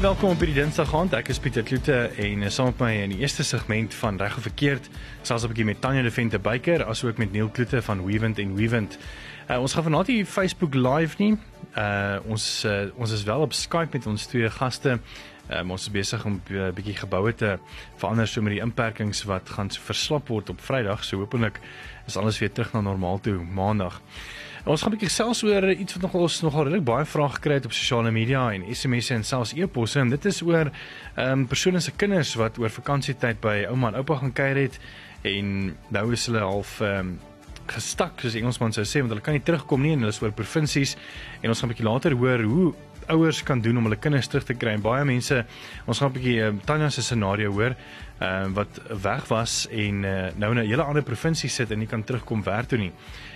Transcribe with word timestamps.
Baie 0.00 0.14
welkom 0.14 0.30
op 0.32 0.40
hierdie 0.40 0.56
Dinsdag 0.56 0.94
aand. 0.96 1.12
Ek 1.12 1.26
is 1.28 1.36
Pieter 1.44 1.60
Kloete 1.60 1.96
en 2.24 2.46
saam 2.48 2.70
met 2.70 2.78
my 2.80 2.88
in 3.02 3.10
die 3.12 3.18
eerste 3.20 3.44
segment 3.44 3.92
van 3.92 4.16
Reg 4.16 4.38
of 4.38 4.46
Verkeerd, 4.46 4.86
selfs 5.20 5.44
'n 5.44 5.50
bietjie 5.52 5.66
met 5.68 5.80
Tanya 5.84 6.00
de 6.02 6.10
Venter 6.10 6.40
Beyker, 6.40 6.86
asook 6.88 7.18
met 7.18 7.32
Neil 7.32 7.50
Kloete 7.52 7.82
van 7.82 8.00
Weavent 8.06 8.38
en 8.38 8.54
Weavent. 8.56 8.96
Uh, 9.50 9.60
ons 9.60 9.74
gaan 9.74 9.82
vanaand 9.82 10.06
hier 10.06 10.24
Facebook 10.24 10.74
live 10.74 11.16
nie. 11.18 11.36
Uh 11.76 12.16
ons 12.24 12.64
uh, 12.64 12.88
ons 12.96 13.12
is 13.12 13.24
wel 13.24 13.40
op 13.40 13.52
Skype 13.52 13.92
met 13.92 14.06
ons 14.06 14.26
twee 14.26 14.50
gaste. 14.50 15.00
Um, 15.50 15.70
ons 15.70 15.82
is 15.82 15.90
besig 15.90 16.24
om 16.24 16.40
'n 16.48 16.54
uh, 16.54 16.72
bietjie 16.72 16.96
geboue 16.96 17.34
te 17.34 17.58
verander 17.96 18.26
so 18.26 18.40
met 18.40 18.52
die 18.52 18.62
inperkings 18.62 19.24
wat 19.24 19.50
gaan 19.50 19.70
verslap 19.70 20.28
word 20.28 20.48
op 20.48 20.60
Vrydag. 20.60 21.04
So 21.04 21.18
hopelik 21.18 21.60
is 22.06 22.16
alles 22.16 22.38
weer 22.38 22.52
terug 22.52 22.72
na 22.72 22.80
normaal 22.80 23.20
toe 23.20 23.36
Maandag. 23.44 24.00
Ons 24.68 24.82
gaan 24.82 24.92
'n 24.92 24.98
bietjie 24.98 25.08
selfs 25.08 25.42
oor 25.42 25.70
iets 25.72 25.94
wat 25.94 26.02
nogal 26.02 26.20
ons 26.20 26.42
nogal 26.42 26.64
regtig 26.64 26.84
baie 26.84 27.04
vrae 27.04 27.28
gekry 27.32 27.54
het 27.54 27.64
op 27.64 27.72
sosiale 27.72 28.10
media 28.10 28.52
en 28.52 28.64
SMS'e 28.68 29.14
en 29.14 29.24
selfs 29.24 29.54
e-posse. 29.56 30.00
En 30.00 30.10
dit 30.10 30.24
is 30.24 30.42
oor 30.42 30.70
ehm 31.16 31.32
um, 31.32 31.46
persone 31.46 31.80
se 31.80 31.92
kinders 31.96 32.34
wat 32.34 32.58
oor 32.58 32.68
vakansietyd 32.68 33.40
by 33.40 33.64
ouma 33.70 33.88
en 33.88 33.94
oupa 33.94 34.16
gaan 34.16 34.32
kuier 34.32 34.56
het 34.56 34.78
en 35.22 35.76
nou 35.88 36.12
is 36.12 36.26
hulle 36.26 36.40
half 36.40 36.80
ehm 36.80 36.98
um, 36.98 37.18
gestak 37.66 38.20
soos 38.20 38.34
Engelsman 38.34 38.72
sou 38.72 38.84
sê 38.84 39.00
want 39.00 39.10
hulle 39.10 39.22
kan 39.22 39.34
nie 39.34 39.42
terugkom 39.42 39.80
nie 39.80 39.92
en 39.92 39.98
hulle 39.98 40.12
is 40.12 40.22
oor 40.22 40.32
provinsies. 40.32 40.96
En 41.40 41.48
ons 41.48 41.60
gaan 41.60 41.70
'n 41.70 41.72
bietjie 41.72 41.88
later 41.88 42.12
hoor 42.12 42.42
hoe 42.42 42.74
ouers 43.08 43.42
kan 43.42 43.60
doen 43.60 43.76
om 43.78 43.84
hulle 43.84 43.96
kinders 43.96 44.28
terug 44.28 44.44
te 44.44 44.54
kry. 44.54 44.72
En 44.72 44.82
baie 44.82 45.04
mense 45.04 45.44
ons 45.86 45.98
gaan 45.98 46.10
'n 46.10 46.12
bietjie 46.12 46.40
uh, 46.42 46.52
Tanya 46.64 46.90
se 46.90 47.02
scenario 47.02 47.50
hoor 47.52 47.76
ehm 48.20 48.50
uh, 48.50 48.54
wat 48.54 48.80
weg 49.02 49.28
was 49.28 49.66
en 49.68 50.02
uh, 50.04 50.26
nou 50.36 50.52
in 50.52 50.58
'n 50.60 50.68
hele 50.68 50.82
ander 50.82 51.02
provinsie 51.02 51.48
sit 51.48 51.70
en 51.70 51.78
nie 51.78 51.86
kan 51.86 52.04
terugkom 52.04 52.42
werk 52.42 52.68
toe 52.68 52.78
nie. 52.78 52.92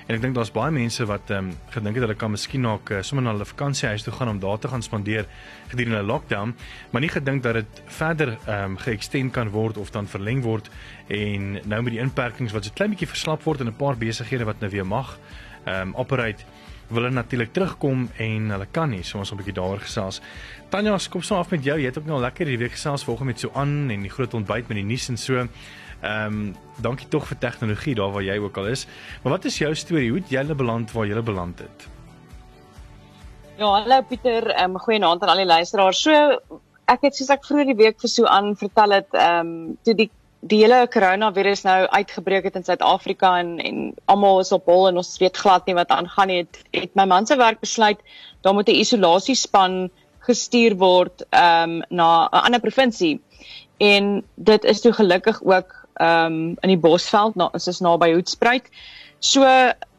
En 0.06 0.14
ek 0.14 0.20
dink 0.20 0.34
daar's 0.34 0.52
baie 0.52 0.70
mense 0.70 1.04
wat 1.06 1.30
ehm 1.30 1.48
um, 1.48 1.56
gedink 1.72 1.94
het 1.94 2.04
hulle 2.04 2.14
kan 2.14 2.30
miskien 2.30 2.60
na 2.60 2.78
uh, 2.90 3.00
sommer 3.00 3.24
na 3.24 3.32
hulle 3.32 3.44
vakansiehuis 3.44 4.02
toe 4.02 4.12
gaan 4.12 4.28
om 4.28 4.38
daar 4.38 4.58
te 4.58 4.68
gaan 4.68 4.82
spandeer 4.82 5.26
gedurende 5.68 6.02
'n 6.02 6.06
lockdown, 6.06 6.54
maar 6.90 7.00
nie 7.00 7.10
gedink 7.10 7.42
dat 7.42 7.54
dit 7.54 7.82
verder 7.86 8.36
ehm 8.46 8.64
um, 8.64 8.76
geëkstend 8.76 9.32
kan 9.32 9.48
word 9.48 9.76
of 9.76 9.90
dan 9.90 10.06
verleng 10.06 10.42
word 10.42 10.70
en 11.06 11.60
nou 11.64 11.82
met 11.82 11.92
die 11.92 12.00
inperkings 12.00 12.52
wat 12.52 12.64
so 12.64 12.70
klein 12.74 12.90
bietjie 12.90 13.08
verslap 13.08 13.42
word 13.42 13.60
en 13.60 13.66
'n 13.66 13.76
paar 13.76 13.96
besighede 13.96 14.44
wat 14.44 14.60
nou 14.60 14.70
weer 14.70 14.86
mag 14.86 15.18
ehm 15.64 15.88
um, 15.88 15.94
operate 15.94 16.44
wil 16.88 17.02
hulle 17.02 17.14
natuurlik 17.14 17.52
terugkom 17.52 18.08
en 18.20 18.50
hulle 18.50 18.66
kan 18.70 18.90
nie. 18.90 19.02
So 19.02 19.18
ons 19.18 19.32
'n 19.32 19.36
bietjie 19.36 19.54
daaroor 19.54 19.80
gesels. 19.80 20.20
Tanya, 20.68 20.98
kom 21.10 21.22
so 21.22 21.36
af 21.36 21.50
met 21.50 21.64
jou. 21.64 21.78
Jy 21.78 21.86
het 21.86 21.98
ook 21.98 22.06
nou 22.06 22.20
lekker 22.20 22.46
hierdie 22.46 22.64
week 22.64 22.72
gesels 22.72 23.04
volgens 23.04 23.26
met 23.26 23.40
so 23.40 23.50
aan 23.54 23.90
en 23.90 24.02
die 24.02 24.10
groot 24.10 24.34
ontbyt 24.34 24.68
met 24.68 24.76
die 24.76 24.84
nuus 24.84 25.08
en 25.08 25.16
so. 25.16 25.34
Ehm 25.34 26.26
um, 26.26 26.56
dankie 26.80 27.08
tog 27.08 27.26
vir 27.26 27.38
tegnologie 27.38 27.94
daar 27.94 28.12
waar 28.12 28.22
jy 28.22 28.38
ook 28.38 28.56
al 28.56 28.66
is. 28.66 28.86
Maar 29.22 29.32
wat 29.32 29.44
is 29.44 29.58
jou 29.58 29.74
storie? 29.74 30.10
Hoe 30.10 30.18
het 30.20 30.30
jy 30.30 30.36
hulle 30.36 30.54
beland 30.54 30.92
waar 30.92 31.06
jy 31.06 31.22
beland 31.22 31.58
het? 31.58 31.88
Ja, 33.56 33.66
hallo 33.66 34.02
Pieter. 34.02 34.50
Ehm 34.50 34.70
um, 34.70 34.78
goeienaand 34.78 35.22
aan 35.22 35.28
al 35.28 35.36
die 35.36 35.46
luisteraars. 35.46 36.02
So 36.02 36.12
ek 36.84 37.06
het 37.06 37.16
soos 37.16 37.30
ek 37.30 37.46
vroeër 37.46 37.70
die 37.72 37.78
week 37.78 38.00
vir 38.00 38.10
so 38.10 38.26
aan 38.26 38.56
vertel 38.56 38.90
het, 38.90 39.08
ehm 39.14 39.46
um, 39.46 39.78
toe 39.82 39.94
die 39.94 40.10
die 40.44 40.60
hele 40.60 40.84
koronavirus 40.92 41.64
nou 41.64 41.78
uitgebreek 41.88 42.48
het 42.48 42.56
in 42.58 42.64
Suid-Afrika 42.66 43.32
en 43.40 43.56
en 43.64 43.78
almal 44.12 44.40
is 44.42 44.52
op 44.52 44.66
hol 44.68 44.88
en 44.88 45.00
ons 45.00 45.16
weet 45.22 45.40
glad 45.40 45.66
nie 45.66 45.76
wat 45.78 45.92
aangaan 45.94 46.28
nie. 46.28 46.42
Het, 46.42 46.60
het 46.70 46.94
my 46.94 47.06
man 47.08 47.26
se 47.26 47.36
werk 47.40 47.60
besluit 47.60 48.00
daar 48.42 48.54
moet 48.54 48.68
'n 48.68 48.80
isolasiespan 48.84 49.90
gestuur 50.18 50.76
word 50.76 51.24
ehm 51.30 51.70
um, 51.70 51.82
na 51.88 52.28
'n 52.28 52.44
ander 52.46 52.60
provinsie. 52.60 53.20
En 53.78 54.24
dit 54.34 54.64
is 54.64 54.80
toe 54.80 54.92
gelukkig 54.92 55.42
ook 55.42 55.83
um, 56.00 56.56
in 56.62 56.68
die 56.68 56.80
Bosveld, 56.80 57.36
na, 57.36 57.50
ons 57.52 57.68
is 57.68 57.80
naby 57.80 58.12
Hoedspruit. 58.14 58.70
So 59.24 59.46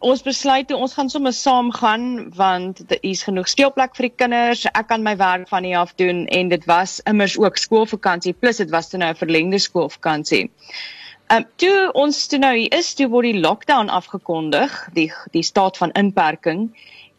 ons 0.05 0.21
besluit 0.21 0.67
toe 0.69 0.77
ons 0.77 0.93
gaan 0.93 1.09
sommer 1.09 1.33
saam 1.33 1.71
gaan 1.73 2.29
want 2.37 2.83
daar 2.89 3.01
is 3.01 3.23
genoeg 3.25 3.47
speelplek 3.49 3.95
vir 3.97 4.09
die 4.09 4.17
kinders. 4.21 4.65
Ek 4.69 4.91
kan 4.91 5.05
my 5.05 5.15
werk 5.17 5.47
van 5.49 5.65
hier 5.65 5.79
af 5.81 5.95
doen 5.97 6.27
en 6.27 6.51
dit 6.53 6.67
was 6.69 6.99
immers 7.09 7.37
ook 7.41 7.57
skoolvakansie 7.57 8.35
plus 8.37 8.61
dit 8.61 8.69
was 8.69 8.91
toe 8.91 8.99
nou 9.01 9.09
'n 9.09 9.21
verlengde 9.23 9.59
skoolvakansie. 9.59 10.51
Ehm 11.27 11.41
um, 11.41 11.45
toe 11.57 11.91
ons 11.97 12.27
toe 12.27 12.39
nou 12.39 12.53
hier 12.55 12.73
is, 12.77 12.93
toe 12.93 13.07
word 13.09 13.25
die 13.25 13.41
lockdown 13.41 13.89
afgekondig, 13.89 14.73
die 14.93 15.11
die 15.33 15.43
staat 15.43 15.77
van 15.77 15.91
inperking. 15.91 16.69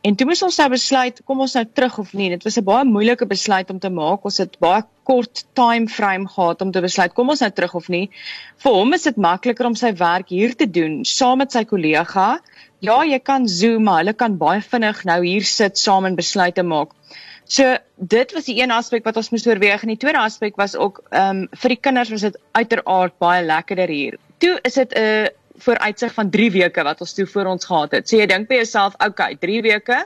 En 0.06 0.14
toe 0.14 0.26
moes 0.28 0.42
ons 0.46 0.56
nou 0.60 0.66
besluit, 0.70 1.16
kom 1.26 1.40
ons 1.42 1.54
nou 1.56 1.64
terug 1.74 1.96
of 1.98 2.12
nie. 2.14 2.28
Dit 2.30 2.44
was 2.46 2.56
'n 2.60 2.64
baie 2.64 2.84
moeilike 2.86 3.26
besluit 3.26 3.70
om 3.70 3.78
te 3.82 3.90
maak. 3.90 4.24
Ons 4.24 4.38
het 4.38 4.58
baie 4.62 4.84
kort 5.02 5.44
time 5.54 5.88
frame 5.88 6.28
gehad 6.28 6.62
om 6.62 6.70
te 6.70 6.80
besluit 6.80 7.14
kom 7.14 7.30
ons 7.30 7.40
nou 7.40 7.50
terug 7.50 7.74
of 7.74 7.88
nie. 7.88 8.10
Vir 8.62 8.72
hom 8.72 8.92
is 8.92 9.02
dit 9.02 9.16
makliker 9.16 9.66
om 9.66 9.74
sy 9.74 9.92
werk 9.92 10.28
hier 10.28 10.54
te 10.54 10.70
doen 10.70 11.04
saam 11.04 11.38
met 11.38 11.52
sy 11.52 11.64
kollega. 11.64 12.40
Ja, 12.80 13.02
jy 13.04 13.18
kan 13.18 13.48
Zoom, 13.48 13.82
maar 13.82 14.04
hulle 14.04 14.12
kan 14.12 14.36
baie 14.38 14.60
vinnig 14.62 15.04
nou 15.04 15.24
hier 15.24 15.44
sit 15.44 15.78
saam 15.78 16.04
en 16.04 16.14
besluite 16.14 16.62
maak. 16.62 16.90
So 17.44 17.76
dit 17.96 18.32
was 18.32 18.44
die 18.44 18.60
een 18.60 18.70
aspek 18.70 19.04
wat 19.04 19.16
ons 19.16 19.30
moes 19.30 19.46
oorweeg 19.46 19.82
en 19.82 19.88
die 19.88 19.96
tweede 19.96 20.18
aspek 20.18 20.56
was 20.56 20.76
ook 20.76 21.02
ehm 21.10 21.42
um, 21.42 21.48
vir 21.52 21.68
die 21.68 21.80
kinders 21.80 22.10
was 22.10 22.20
dit 22.20 22.38
uiteraard 22.52 23.18
baie 23.18 23.42
lekkerder 23.42 23.88
hier. 23.88 24.18
Toe 24.38 24.58
is 24.62 24.74
dit 24.74 24.92
'n 24.94 25.02
uh, 25.02 25.26
vooruitsig 25.58 26.14
van 26.14 26.30
3 26.30 26.50
weke 26.50 26.82
wat 26.86 27.00
ons 27.00 27.14
toe 27.14 27.26
voor 27.26 27.52
ons 27.54 27.64
gehad 27.64 27.96
het. 27.96 28.08
So 28.08 28.18
jy 28.20 28.26
dink 28.30 28.48
by 28.48 28.60
jouself, 28.62 28.96
okay, 29.04 29.36
3 29.40 29.62
weke. 29.66 30.04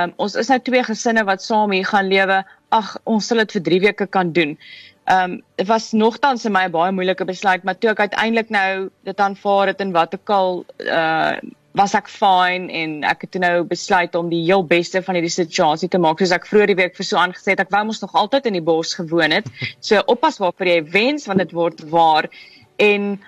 Um, 0.00 0.12
ons 0.18 0.34
is 0.34 0.50
nou 0.50 0.58
twee 0.66 0.82
gesinne 0.82 1.22
wat 1.28 1.42
saam 1.42 1.72
hier 1.74 1.86
gaan 1.86 2.08
lewe. 2.10 2.40
Ag, 2.74 2.96
ons 3.06 3.26
sal 3.30 3.44
dit 3.44 3.56
vir 3.58 3.64
3 3.70 3.80
weke 3.88 4.06
kan 4.06 4.32
doen. 4.34 4.56
Ehm 5.04 5.34
um, 5.34 5.42
dit 5.60 5.68
was 5.68 5.92
nogtans 5.92 6.46
vir 6.46 6.52
my 6.52 6.64
'n 6.66 6.72
baie 6.72 6.92
moeilike 6.92 7.24
besluit, 7.28 7.64
maar 7.64 7.76
toe 7.78 7.90
ek 7.90 8.00
uiteindelik 8.08 8.50
nou 8.50 8.88
dit 9.04 9.20
aanvaar 9.20 9.66
het 9.66 9.80
en 9.80 9.92
wat 9.92 10.14
ek 10.14 10.30
al 10.30 10.64
uh 10.80 11.36
was 11.74 11.94
ek 11.94 12.08
fine 12.08 12.70
en 12.70 13.04
ek 13.04 13.22
het 13.26 13.34
nou 13.42 13.64
besluit 13.66 14.14
om 14.14 14.28
die 14.30 14.44
heel 14.44 14.62
beste 14.62 15.02
van 15.02 15.14
hierdie 15.14 15.30
situasie 15.30 15.88
te 15.88 15.98
maak 15.98 16.18
soos 16.18 16.30
ek 16.30 16.46
vroeër 16.46 16.66
die 16.70 16.78
week 16.82 16.96
vir 16.96 17.04
so 17.04 17.16
aangesê 17.18 17.50
het 17.50 17.60
ek 17.60 17.70
wou 17.70 17.84
mos 17.84 18.00
nog 18.00 18.14
altyd 18.14 18.46
in 18.46 18.52
die 18.52 18.62
bos 18.62 18.94
gewoon 18.94 19.30
het. 19.30 19.46
So 19.80 20.02
oppas 20.06 20.38
waarvoor 20.38 20.66
jy 20.66 20.82
wens 20.90 21.26
want 21.26 21.38
dit 21.38 21.52
word 21.52 21.82
waar 21.90 22.30
en 22.78 23.18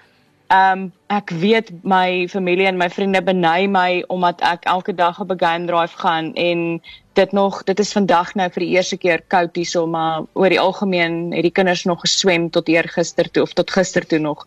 Ehm 0.46 0.78
um, 0.78 0.92
ek 1.12 1.31
weet 1.31 1.71
my 1.87 2.27
familie 2.28 2.67
en 2.67 2.78
my 2.78 2.89
vriende 2.91 3.22
beny 3.22 3.67
my 3.71 4.03
omdat 4.11 4.41
ek 4.43 4.67
elke 4.67 4.94
dag 4.94 5.21
op 5.22 5.31
'n 5.31 5.39
game 5.39 5.67
drive 5.67 5.99
gaan 5.99 6.33
en 6.34 6.83
dit 7.15 7.33
nog 7.33 7.62
dit 7.65 7.78
is 7.78 7.93
vandag 7.93 8.34
nou 8.34 8.49
vir 8.50 8.61
die 8.61 8.75
eerste 8.75 8.97
keer 8.97 9.22
koud 9.28 9.55
hierso 9.56 9.87
maar 9.87 10.25
oor 10.33 10.49
die 10.49 10.61
algemeen 10.61 11.33
het 11.33 11.43
die 11.43 11.55
kinders 11.59 11.84
nog 11.84 12.00
geswem 12.00 12.50
tot 12.50 12.69
eergister 12.69 13.31
toe 13.31 13.43
of 13.43 13.53
tot 13.53 13.71
gister 13.71 14.06
toe 14.06 14.19
nog. 14.19 14.47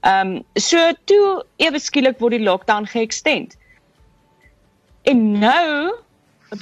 Ehm 0.00 0.36
um, 0.36 0.44
so 0.54 0.92
toe 1.04 1.44
ewe 1.56 1.78
skielik 1.78 2.18
word 2.18 2.38
die 2.38 2.46
lockdown 2.46 2.86
geëxtend. 2.86 3.56
En 5.02 5.38
nou 5.38 5.94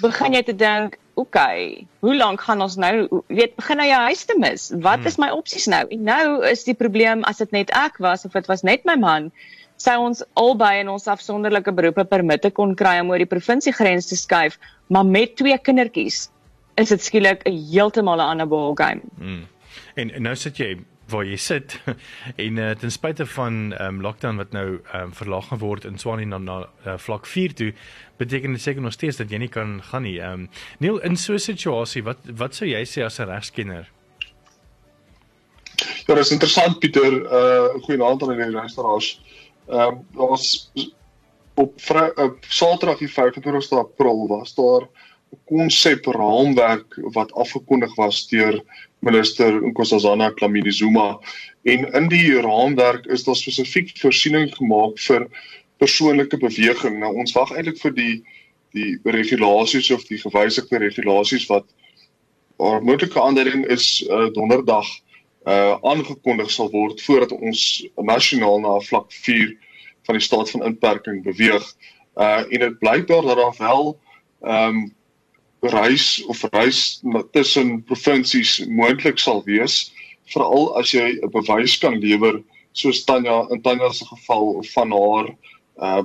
begin 0.00 0.32
jy 0.32 0.42
te 0.42 0.56
dink 0.56 0.98
okay, 1.18 1.86
hoe 2.04 2.14
lank 2.16 2.40
gaan 2.46 2.62
ons 2.62 2.76
nou 2.78 3.22
weet 3.26 3.56
begin 3.58 3.80
nou 3.80 3.86
jou 3.88 4.00
huis 4.06 4.24
te 4.28 4.36
mis? 4.38 4.70
Wat 4.78 5.02
hmm. 5.02 5.10
is 5.10 5.18
my 5.18 5.30
opsies 5.34 5.66
nou? 5.70 5.82
En 5.94 6.02
nou 6.06 6.24
is 6.46 6.64
die 6.68 6.76
probleem 6.78 7.24
as 7.28 7.42
dit 7.42 7.54
net 7.56 7.72
ek 7.76 7.98
was 8.04 8.26
of 8.28 8.36
dit 8.38 8.50
was 8.50 8.62
net 8.66 8.86
my 8.88 8.94
man, 9.00 9.30
sou 9.78 9.96
ons 10.06 10.24
albei 10.38 10.78
in 10.82 10.90
ons 10.90 11.06
afsonderlike 11.10 11.74
beroepe 11.74 12.06
permitte 12.10 12.50
kon 12.54 12.74
kry 12.78 12.98
om 13.02 13.10
oor 13.12 13.22
die 13.22 13.30
provinsiegrens 13.30 14.10
te 14.10 14.18
skuif, 14.18 14.58
maar 14.90 15.06
met 15.06 15.36
twee 15.38 15.58
kindertjies 15.58 16.28
is 16.78 16.94
dit 16.94 17.02
skielik 17.02 17.42
'n 17.46 17.58
heeltemal 17.72 18.22
'n 18.22 18.30
ander 18.34 18.46
ballgame. 18.46 19.02
Hmm. 19.18 19.46
En, 19.94 20.10
en 20.10 20.22
nou 20.22 20.34
sit 20.36 20.56
jy 20.56 20.78
waar 21.10 21.24
jy 21.24 21.36
sit 21.36 21.78
en 22.44 22.56
uh, 22.56 22.70
ten 22.78 22.92
spyte 22.92 23.26
van 23.26 23.74
um, 23.80 24.00
lockdown 24.04 24.36
wat 24.36 24.52
nou 24.52 24.80
um, 24.94 25.12
verlaag 25.12 25.48
geword 25.48 25.84
in 25.84 25.98
Swani 25.98 26.24
na, 26.24 26.38
na 26.38 26.58
uh, 26.86 26.96
vlak 26.98 27.26
4 27.26 27.54
toe 27.54 27.72
beteken 28.18 28.52
dit 28.52 28.62
seker 28.62 28.82
nog 28.82 28.92
steeds 28.92 29.16
dat 29.16 29.30
jy 29.30 29.38
nie 29.38 29.52
kan 29.52 29.78
gaan 29.90 30.02
nie. 30.02 30.18
Ehm 30.20 30.32
um, 30.32 30.48
Neil 30.78 30.98
in 31.06 31.16
so 31.16 31.32
'n 31.34 31.38
situasie 31.38 32.02
wat 32.02 32.18
wat 32.36 32.54
sou 32.54 32.68
jy 32.68 32.84
sê 32.84 33.04
as 33.04 33.18
'n 33.20 33.30
regskenner? 33.30 33.90
Ja, 36.06 36.14
dit 36.14 36.24
is 36.24 36.32
interessant 36.32 36.78
Pieter, 36.78 37.12
uh 37.22 37.82
goeienaand 37.84 38.22
aan 38.22 38.36
die 38.36 38.50
luisteraars. 38.50 39.20
Ehm 39.68 40.00
um, 40.16 40.28
ons 40.30 40.72
op 41.54 41.72
vry, 41.80 42.08
op 42.16 42.44
Saterdag 42.48 42.98
die 42.98 43.10
25ste 43.10 43.78
April 43.78 44.26
was 44.28 44.54
daar 44.54 44.88
'n 45.32 45.40
konsep 45.44 46.06
raamwerk 46.06 46.98
wat 47.12 47.32
afgekondig 47.32 47.94
was 47.94 48.28
deur 48.28 48.62
minister 49.00 49.60
Nkosazana 49.60 50.30
Dlamini 50.36 50.72
Zuma 50.72 51.18
en 51.62 51.86
in 51.92 52.08
die 52.08 52.40
raamwerk 52.40 53.06
is 53.06 53.24
daar 53.24 53.36
spesifiek 53.36 53.92
voorsiening 54.00 54.50
gemaak 54.56 54.98
vir 54.98 55.28
persoonlike 55.78 56.38
beweging. 56.42 56.98
Nou 57.02 57.12
ons 57.22 57.34
wag 57.36 57.52
eintlik 57.54 57.80
vir 57.82 57.94
die 57.94 58.14
die 58.76 58.98
regulasies 59.04 59.88
of 59.94 60.02
die 60.10 60.18
gewysigde 60.20 60.80
regulasies 60.82 61.46
wat 61.48 61.64
haar 62.60 62.82
moontlike 62.84 63.20
aanduiding 63.20 63.64
is 63.72 64.02
uh, 64.10 64.28
donderdag 64.34 64.88
uh 65.48 65.78
aangekondig 65.86 66.50
sal 66.52 66.68
word 66.74 67.00
voordat 67.00 67.32
ons 67.32 67.86
nasionaal 67.96 68.60
na 68.60 68.74
vlak 68.84 69.12
4 69.14 69.54
van 70.08 70.18
die 70.18 70.24
staat 70.24 70.50
van 70.50 70.66
inperking 70.66 71.22
beweeg. 71.24 71.64
Uh 72.18 72.44
en 72.44 72.66
dit 72.66 72.78
blykbaar 72.82 73.22
dat 73.30 73.40
daar 73.40 73.56
wel 73.58 73.98
ehm 74.42 74.76
um, 74.76 74.96
reis 75.60 76.22
of 76.26 76.42
reis 76.52 77.02
tussen 77.32 77.82
provinsies 77.84 78.66
moontlik 78.66 79.18
sal 79.18 79.42
wees 79.44 79.92
veral 80.32 80.74
as 80.78 80.92
jy 80.94 81.18
'n 81.18 81.30
bewys 81.30 81.78
kan 81.78 81.98
lewer 82.00 82.42
soos 82.72 83.04
Tanya 83.04 83.46
in 83.50 83.62
Tanya 83.62 83.90
se 83.92 84.04
geval 84.04 84.62
van 84.74 84.90
haar 84.92 85.26
uh 85.76 86.04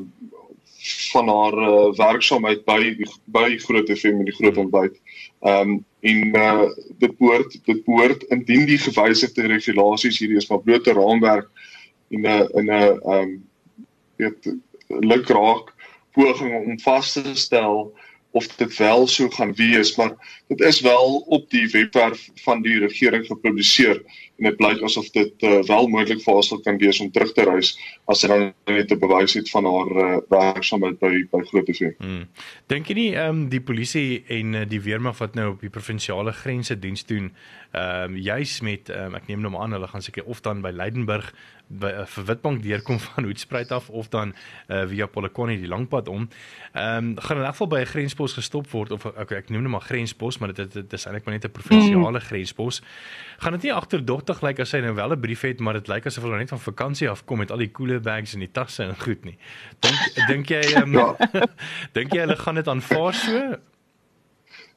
van 1.12 1.28
haar 1.28 1.54
uh, 1.54 1.96
werksaamheid 1.96 2.66
by 2.66 2.96
by 3.26 3.58
Groot 3.58 3.88
FM 3.88 4.20
en 4.20 4.28
die 4.28 4.36
Groot 4.36 4.58
Ontbyt. 4.58 5.00
Ehm 5.40 5.70
um, 5.70 5.86
en 6.04 6.36
uh, 6.36 6.66
dit 7.00 7.18
behoort 7.18 7.54
dit 7.66 7.84
behoort 7.86 8.24
indien 8.36 8.66
die 8.68 8.78
gewysigde 8.78 9.48
regulasies 9.48 10.20
hierdie 10.20 10.42
is 10.42 10.50
maar 10.50 10.60
blote 10.60 10.92
raamwerk 10.92 11.48
en 12.12 12.28
'n 12.28 12.50
in 12.60 12.66
'n 12.66 12.70
ehm 12.70 13.14
um, 13.14 13.32
weet 14.16 14.52
lukraak 14.88 15.72
poging 16.12 16.66
om 16.66 16.80
vas 16.80 17.14
te 17.14 17.36
stel 17.36 17.94
of 18.34 18.48
dit 18.48 18.78
wel 18.78 19.08
so 19.08 19.30
gaan 19.30 19.54
wees, 19.56 19.96
maar 19.96 20.14
dit 20.48 20.60
is 20.60 20.82
wel 20.82 21.18
op 21.28 21.50
die 21.50 21.68
webwerf 21.70 22.30
van 22.46 22.62
die 22.62 22.80
regering 22.80 23.26
gepubliseer 23.26 24.02
en 24.38 24.50
dit 24.50 24.58
blyk 24.58 24.82
asof 24.82 25.10
dit 25.14 25.46
uh, 25.46 25.60
wel 25.68 25.88
moontlik 25.94 26.22
vir 26.24 26.34
haar 26.34 26.46
sal 26.46 26.62
kan 26.66 26.80
wees 26.82 27.00
om 27.04 27.12
terug 27.14 27.32
te 27.38 27.46
reis 27.46 27.76
as 28.10 28.24
sy 28.24 28.30
dan 28.32 28.48
net 28.66 28.92
'n 28.92 29.00
bewys 29.00 29.38
het 29.38 29.50
van 29.54 29.70
haar 29.70 29.92
uh, 30.06 30.18
werksaamheid 30.34 30.98
by 31.00 31.14
by 31.32 31.44
Groot 31.52 31.70
TV. 31.70 31.94
Hmm. 32.02 32.26
Dink 32.68 32.90
jy 32.90 32.96
nie 32.98 33.12
ehm 33.14 33.30
um, 33.30 33.50
die 33.50 33.62
polisie 33.62 34.24
en 34.28 34.54
uh, 34.54 34.66
die 34.68 34.82
weermag 34.82 35.18
wat 35.22 35.36
nou 35.38 35.52
op 35.54 35.62
die 35.62 35.70
provinsiale 35.70 36.34
grense 36.34 36.80
diens 36.80 37.06
doen, 37.06 37.32
ehm 37.72 38.18
um, 38.18 38.18
juis 38.18 38.62
met 38.62 38.90
um, 38.90 39.16
ek 39.16 39.30
neem 39.30 39.42
nou 39.42 39.54
maar 39.54 39.68
aan 39.68 39.78
hulle 39.78 39.88
gaan 39.88 40.02
seker 40.02 40.26
of 40.26 40.42
dan 40.42 40.62
by 40.62 40.74
Leidenburg 40.74 41.34
by 41.80 41.92
uh, 41.92 42.06
vir 42.06 42.26
Witbank 42.26 42.64
deurkom 42.64 43.00
van 43.08 43.28
Hoedspruit 43.28 43.72
af 43.72 43.90
of 43.90 44.10
dan 44.14 44.34
uh, 44.68 44.84
via 44.90 45.08
Polokwane 45.08 45.58
die 45.60 45.68
langpad 45.68 46.08
om. 46.08 46.30
Ehm 46.74 47.14
um, 47.14 47.20
gaan 47.20 47.38
in 47.38 47.44
elk 47.44 47.56
geval 47.56 47.68
by 47.68 47.80
'n 47.82 47.92
grenspos 47.94 48.34
gestop 48.34 48.70
word 48.72 48.92
of 48.92 49.06
okay, 49.06 49.38
ek 49.38 49.50
noem 49.50 49.62
net 49.62 49.72
maar 49.72 49.88
grenspos, 49.88 50.38
maar 50.38 50.54
dit 50.54 50.74
dit 50.74 50.94
is 50.94 51.06
eintlik 51.06 51.26
maar 51.26 51.34
net 51.34 51.46
'n 51.46 51.52
provinsiale 51.52 52.20
mm. 52.20 52.26
grenspos. 52.26 52.82
Gaan 53.38 53.52
dit 53.52 53.62
nie 53.62 53.74
agterdogtig 53.74 54.42
lyk 54.42 54.58
like 54.58 54.62
as 54.62 54.72
hy 54.72 54.80
nou 54.80 54.94
wel 54.96 55.12
'n 55.12 55.20
brief 55.20 55.42
het, 55.42 55.60
maar 55.60 55.74
dit 55.74 55.88
lyk 55.88 56.06
asof 56.06 56.24
hulle 56.24 56.38
net 56.38 56.50
van 56.50 56.60
vakansie 56.60 57.10
af 57.10 57.26
kom 57.26 57.38
met 57.38 57.52
al 57.52 57.58
die 57.58 57.72
cooler 57.72 58.02
bags 58.02 58.34
en 58.34 58.40
die 58.40 58.52
tasse 58.52 58.84
en 58.84 59.00
goed 59.00 59.26
nie. 59.26 59.38
Dink 59.80 60.28
dink 60.28 60.50
jy 60.50 60.64
ehm 60.76 60.96
um, 60.96 61.16
dink 61.98 62.14
jy 62.14 62.20
hulle 62.20 62.36
gaan 62.36 62.56
dit 62.56 62.68
aanvaar 62.68 63.14
so? 63.14 63.56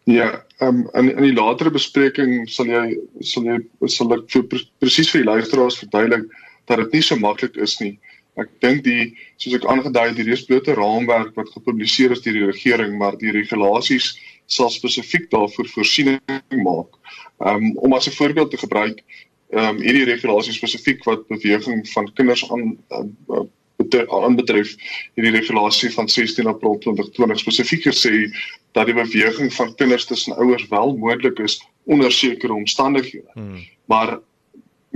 Ja, 0.06 0.44
ehm 0.58 0.86
um, 0.86 0.88
in 0.92 1.16
in 1.16 1.22
die 1.22 1.34
latere 1.34 1.70
bespreking 1.70 2.48
sal 2.48 2.68
jy 2.70 2.98
sal 3.20 3.48
jy 3.48 3.56
sal 3.90 4.12
ek 4.14 4.28
vir 4.30 4.44
presies 4.78 5.10
vir 5.10 5.24
die 5.24 5.30
luisteraars 5.30 5.78
verduidelik 5.80 6.28
dat 6.66 6.82
dit 6.82 6.98
nie 6.98 7.02
so 7.02 7.16
maklik 7.16 7.56
is 7.56 7.78
nie. 7.80 7.96
Ek 8.36 8.50
dink 8.60 8.82
die 8.84 9.14
soos 9.40 9.56
ek 9.56 9.64
aangedui 9.64 10.08
het, 10.10 10.16
die 10.18 10.26
reusblote 10.28 10.74
raamwerk 10.76 11.36
wat 11.38 11.52
gepubliseer 11.54 12.12
is 12.12 12.24
deur 12.24 12.36
die 12.36 12.48
regering, 12.50 12.98
maar 13.00 13.16
die 13.16 13.32
regulasies 13.32 14.12
sal 14.46 14.70
spesifiek 14.70 15.30
daarvoor 15.32 15.68
voorsiening 15.72 16.20
maak. 16.62 16.98
Um 17.40 17.72
om 17.80 17.96
as 17.96 18.08
'n 18.08 18.18
voorbeeld 18.18 18.50
te 18.50 18.60
gebruik, 18.60 19.00
um 19.50 19.80
hierdie 19.80 20.04
regulasies 20.04 20.60
spesifiek 20.60 21.04
wat 21.04 21.28
beweging 21.28 21.86
van 21.88 22.12
kinders 22.12 22.44
aan 22.50 22.76
uh, 22.90 23.46
aanbetref 24.08 24.74
hierdie 25.14 25.32
regulasie 25.32 25.90
van 25.92 26.08
16 26.08 26.46
April 26.46 26.78
2020 26.78 27.38
spesifiek 27.38 27.84
gesê 27.86 28.30
dat 28.72 28.86
die 28.86 28.94
beweging 28.94 29.52
van 29.54 29.74
kinders 29.74 30.06
tussen 30.06 30.36
ouers 30.36 30.68
wel 30.68 30.96
moontlik 30.96 31.38
is 31.38 31.60
onder 31.84 32.12
sekere 32.12 32.52
omstandighede. 32.52 33.30
Hmm. 33.32 33.64
Maar 33.84 34.18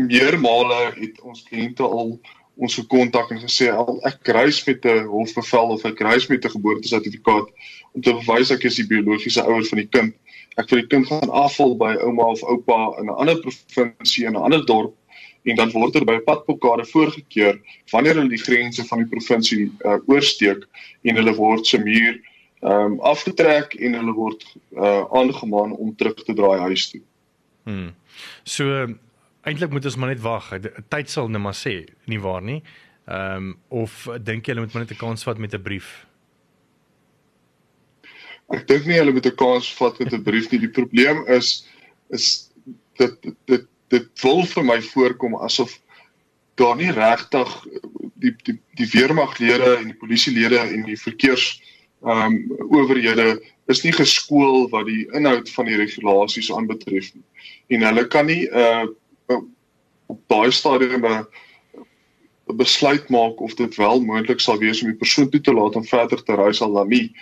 meermale 0.06 0.92
het 0.96 1.20
ons 1.20 1.42
kliënte 1.48 1.82
al 1.82 2.18
ons 2.60 2.74
gekontak 2.76 3.30
en 3.32 3.40
gesê 3.40 3.70
al 3.72 4.00
ek 4.08 4.28
reis 4.36 4.60
met 4.66 4.84
'n 4.84 5.06
hofbevel 5.08 5.76
of 5.76 5.84
ek 5.84 6.00
reis 6.00 6.26
met 6.28 6.44
'n 6.44 6.54
geboortesertifikaat 6.56 7.46
om 7.92 8.00
te 8.02 8.12
bewys 8.12 8.50
ek 8.50 8.64
is 8.64 8.76
die 8.76 8.86
biologiese 8.86 9.42
ouer 9.42 9.64
van 9.64 9.78
die 9.78 9.88
kind. 9.88 10.14
Ek 10.56 10.68
vir 10.68 10.80
die 10.80 10.86
kind 10.86 11.06
gaan 11.06 11.30
afval 11.30 11.76
by 11.76 11.94
ouma 12.04 12.24
of 12.34 12.42
oupa 12.42 12.98
in 13.00 13.06
'n 13.06 13.16
ander 13.16 13.40
provinsie 13.40 14.26
in 14.26 14.36
'n 14.36 14.42
ander 14.42 14.66
dorp 14.66 14.94
en 15.42 15.56
dan 15.56 15.70
word 15.70 15.94
er 15.94 16.04
by 16.04 16.18
padblokkade 16.18 16.84
voorgekeur 16.84 17.60
wanneer 17.92 18.14
hulle 18.14 18.28
die 18.28 18.44
grense 18.44 18.84
van 18.84 18.98
die 18.98 19.08
provinsie 19.08 19.70
uh, 19.84 19.96
oorsteek 20.06 20.66
en 21.02 21.16
hulle 21.16 21.34
word 21.34 21.66
se 21.66 21.78
muur 21.78 22.20
ehm 22.60 22.92
um, 22.92 23.00
afgetrek 23.00 23.74
en 23.74 23.94
hulle 23.96 24.12
word 24.12 24.42
uh, 24.76 25.04
aangemaan 25.16 25.72
om 25.72 25.94
terug 25.96 26.18
te 26.24 26.34
draai 26.36 26.58
huis 26.68 26.90
toe. 26.90 27.00
Hmm. 27.64 27.94
So 28.44 28.86
eintlik 29.42 29.70
moet 29.70 29.84
ons 29.84 29.96
maar 29.96 30.12
net 30.12 30.22
wag. 30.24 30.52
Tyd 30.88 31.10
sal 31.10 31.28
net 31.28 31.42
maar 31.42 31.56
sê, 31.56 31.84
nie 32.10 32.20
waar 32.20 32.42
nie? 32.42 32.62
Ehm 33.10 33.36
um, 33.36 33.58
of 33.68 34.06
dink 34.22 34.46
jy 34.46 34.54
hulle 34.54 34.66
moet 34.66 34.74
maar 34.74 34.84
net 34.84 34.92
'n 34.94 35.00
kans 35.00 35.24
vat 35.24 35.38
met 35.38 35.54
'n 35.54 35.62
brief? 35.62 36.06
Ek 38.50 38.66
dink 38.66 38.86
nie 38.86 38.98
hulle 38.98 39.12
moet 39.12 39.26
'n 39.26 39.36
kans 39.36 39.72
vat 39.74 39.98
met 39.98 40.12
'n 40.12 40.22
brief 40.22 40.50
nie. 40.50 40.60
Die 40.60 40.76
probleem 40.78 41.26
is 41.26 41.66
is 42.10 42.50
dit 42.98 43.34
dit 43.46 43.66
dit 43.88 44.22
wil 44.22 44.44
vir 44.46 44.64
my 44.64 44.80
voorkom 44.82 45.34
asof 45.36 45.80
daar 46.54 46.76
nie 46.76 46.92
regtig 46.92 47.66
die 48.14 48.34
die 48.44 48.58
die 48.78 48.90
weermaglede 48.92 49.76
en 49.78 49.84
die 49.84 49.98
polisielede 49.98 50.58
en 50.58 50.84
die 50.84 51.00
verkeers 51.00 51.62
ehm 52.04 52.26
um, 52.26 52.56
owerhede 52.70 53.40
is 53.66 53.82
nie 53.84 53.92
geskool 53.92 54.68
wat 54.70 54.86
die 54.86 55.06
inhoud 55.14 55.50
van 55.50 55.66
die 55.66 55.76
regulasies 55.76 56.52
aanbetref 56.52 57.14
nie. 57.14 57.24
En 57.68 57.82
hulle 57.82 58.06
kan 58.06 58.26
nie 58.26 58.46
'n 58.46 58.56
uh, 58.56 58.86
op 60.10 60.20
daai 60.26 60.50
stadium 60.50 61.06
'n 61.06 61.26
besluit 62.56 63.08
maak 63.08 63.40
of 63.40 63.54
dit 63.54 63.74
wel 63.76 64.00
moontlik 64.00 64.40
sal 64.40 64.58
wees 64.58 64.82
om 64.82 64.88
die 64.88 64.98
persoon 64.98 65.28
toe 65.30 65.40
te 65.40 65.54
laat 65.54 65.76
om 65.76 65.84
verder 65.84 66.22
te 66.22 66.34
reis 66.34 66.60
al 66.60 66.72
na 66.72 66.84
nie. 66.84 67.14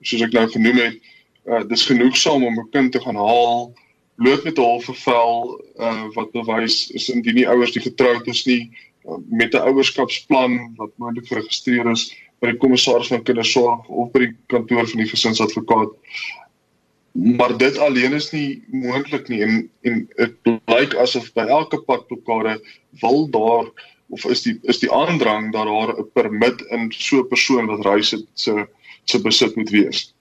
Soos 0.00 0.22
ek 0.22 0.32
nou 0.32 0.48
genoem 0.50 0.78
het, 0.78 0.98
uh, 1.46 1.62
dis 1.68 1.86
genoegsaam 1.86 2.44
om 2.44 2.58
'n 2.58 2.70
kind 2.70 2.92
te 2.92 3.00
gaan 3.00 3.16
haal 3.16 3.72
loop 4.16 4.44
met 4.44 4.58
'n 4.58 4.62
halfvel 4.62 5.60
uh, 5.76 6.06
wat 6.14 6.32
bewys 6.32 6.90
is 6.90 7.08
indien 7.08 7.34
die 7.34 7.48
ouers 7.48 7.72
die 7.72 7.82
getroud 7.82 8.26
is 8.26 8.44
nie 8.44 8.70
uh, 9.06 9.16
met 9.28 9.54
'n 9.54 9.66
ouerskapsplan 9.68 10.74
wat 10.76 10.90
moontlik 10.96 11.26
geregistreer 11.26 11.90
is 11.90 12.14
by 12.40 12.50
die 12.50 12.58
kommissaris 12.58 13.08
van 13.08 13.22
kindersorg 13.22 13.88
of 13.88 14.10
by 14.10 14.26
die 14.26 14.36
kantoor 14.46 14.88
van 14.88 14.98
die 14.98 15.08
gesinsadvokaat 15.08 15.90
maar 17.12 17.56
dit 17.56 17.78
alleen 17.78 18.12
is 18.12 18.30
nie 18.30 18.64
moontlik 18.70 19.28
nie 19.28 19.42
en 19.42 19.70
en 19.82 20.08
dit 20.16 20.36
blyk 20.42 20.94
asof 20.94 21.32
by 21.36 21.44
elke 21.48 21.80
padblokkade 21.88 22.58
wil 23.00 23.28
daar 23.30 23.68
of 24.12 24.24
is 24.24 24.42
die 24.42 24.58
is 24.62 24.80
die 24.80 24.92
aandrang 24.92 25.52
dat 25.52 25.66
daar 25.66 25.92
'n 25.98 26.10
permit 26.12 26.60
in 26.70 26.92
so 26.92 27.20
'n 27.20 27.28
persoon 27.28 27.66
wat 27.66 27.84
reis 27.84 28.10
het 28.10 28.26
se 28.34 28.68
se 29.04 29.20
besit 29.20 29.56
moet 29.56 29.70
wees. 29.70 30.14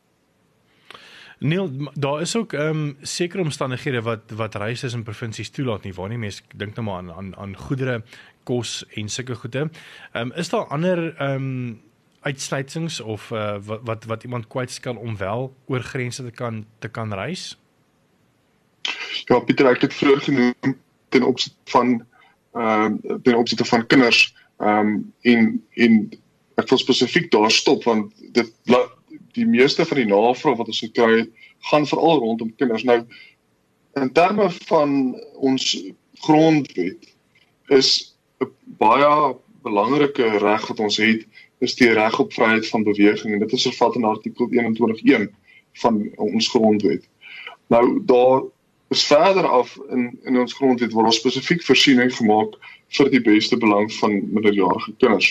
Neil, 1.39 1.71
daar 1.93 2.21
is 2.21 2.35
ook 2.35 2.53
ehm 2.53 2.67
um, 2.67 2.97
sekere 3.01 3.43
omstandighede 3.43 4.01
wat 4.01 4.31
wat 4.35 4.55
reisers 4.55 4.93
in 4.93 5.03
provinsies 5.03 5.49
toelaat 5.49 5.83
nie 5.83 5.93
waar 5.93 6.09
nie 6.09 6.17
mense 6.17 6.41
dink 6.55 6.75
nou 6.75 6.85
maar 6.85 6.97
aan 6.97 7.11
aan 7.11 7.35
aan 7.35 7.57
goedere, 7.57 8.03
kos 8.43 8.85
en 8.93 9.09
sulke 9.09 9.35
goede. 9.35 9.69
Ehm 10.11 10.25
um, 10.25 10.31
is 10.31 10.49
daar 10.49 10.65
ander 10.65 11.15
ehm 11.17 11.33
um, 11.35 11.81
uitsluitings 12.21 12.99
of 12.99 13.31
uh, 13.31 13.57
wat 13.65 13.81
wat 13.83 14.05
wat 14.05 14.23
iemand 14.23 14.47
kwyt 14.47 14.79
kan 14.79 14.97
om 14.97 15.17
wel 15.17 15.53
oor 15.65 15.81
grense 15.81 16.23
te 16.23 16.31
kan 16.31 16.65
te 16.79 16.87
kan 16.87 17.13
reis? 17.13 17.57
Ja, 19.25 19.39
Pieter, 19.39 19.69
ek 19.69 19.81
het 19.81 19.93
vroeër 19.93 20.21
genoem 20.21 20.77
ten 21.09 21.23
opsigte 21.23 21.71
van 21.71 22.05
ehm 22.53 22.97
uh, 23.03 23.17
ten 23.23 23.37
opsigte 23.37 23.65
van 23.65 23.87
kinders 23.87 24.35
ehm 24.57 24.77
um, 24.77 25.13
en 25.21 25.65
en 25.73 26.09
ek 26.61 26.69
wil 26.69 26.77
spesifiek 26.77 27.31
daar 27.31 27.51
stop 27.51 27.83
want 27.83 28.13
dit 28.35 28.53
die 29.35 29.47
meeste 29.47 29.85
van 29.85 29.97
die 29.97 30.09
navraag 30.09 30.57
wat 30.59 30.67
ons 30.67 30.83
gekry 30.83 31.21
het 31.21 31.29
gaan 31.71 31.85
veral 31.87 32.19
rondom 32.19 32.55
kinders. 32.55 32.83
Nou 32.83 33.03
in 33.99 34.11
terme 34.11 34.49
van 34.67 35.15
ons 35.33 35.77
grondwet 36.25 37.15
is 37.67 38.15
'n 38.39 38.49
baie 38.77 39.35
belangrike 39.61 40.37
reg 40.37 40.67
wat 40.67 40.79
ons 40.79 40.97
het 40.97 41.25
is 41.61 41.75
die 41.77 41.91
reg 41.93 42.19
op 42.19 42.33
vryheid 42.33 42.67
van 42.67 42.83
beweging 42.83 43.33
en 43.33 43.43
dit 43.43 43.51
is 43.57 43.67
vervat 43.69 43.95
in 43.95 44.07
artikel 44.09 44.49
21.1 44.49 45.29
van 45.83 46.01
ons 46.15 46.49
grondwet. 46.49 47.07
Nou 47.67 48.01
daar 48.05 48.41
is 48.89 49.03
verder 49.07 49.47
af 49.47 49.77
in 49.89 50.19
in 50.23 50.39
ons 50.39 50.53
grondwet 50.53 50.93
ons 50.93 51.19
spesifiek 51.21 51.61
voorsiening 51.63 52.09
gemaak 52.15 52.57
vir 52.97 53.11
die 53.13 53.21
beste 53.21 53.57
belang 53.57 53.93
van 53.99 54.17
minderjarige 54.33 54.93
kinders. 54.97 55.29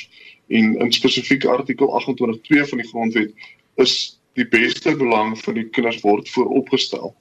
En 0.49 0.76
in 0.78 0.92
spesifiek 0.92 1.44
artikel 1.44 1.90
28.2 2.00 2.62
van 2.70 2.78
die 2.78 2.88
grondwet 2.88 3.34
is 3.75 3.96
die 4.38 4.49
beste 4.49 4.96
belang 4.96 5.37
van 5.38 5.54
die 5.54 5.68
kinders 5.68 6.00
word 6.06 6.30
vooropgestel. 6.30 7.12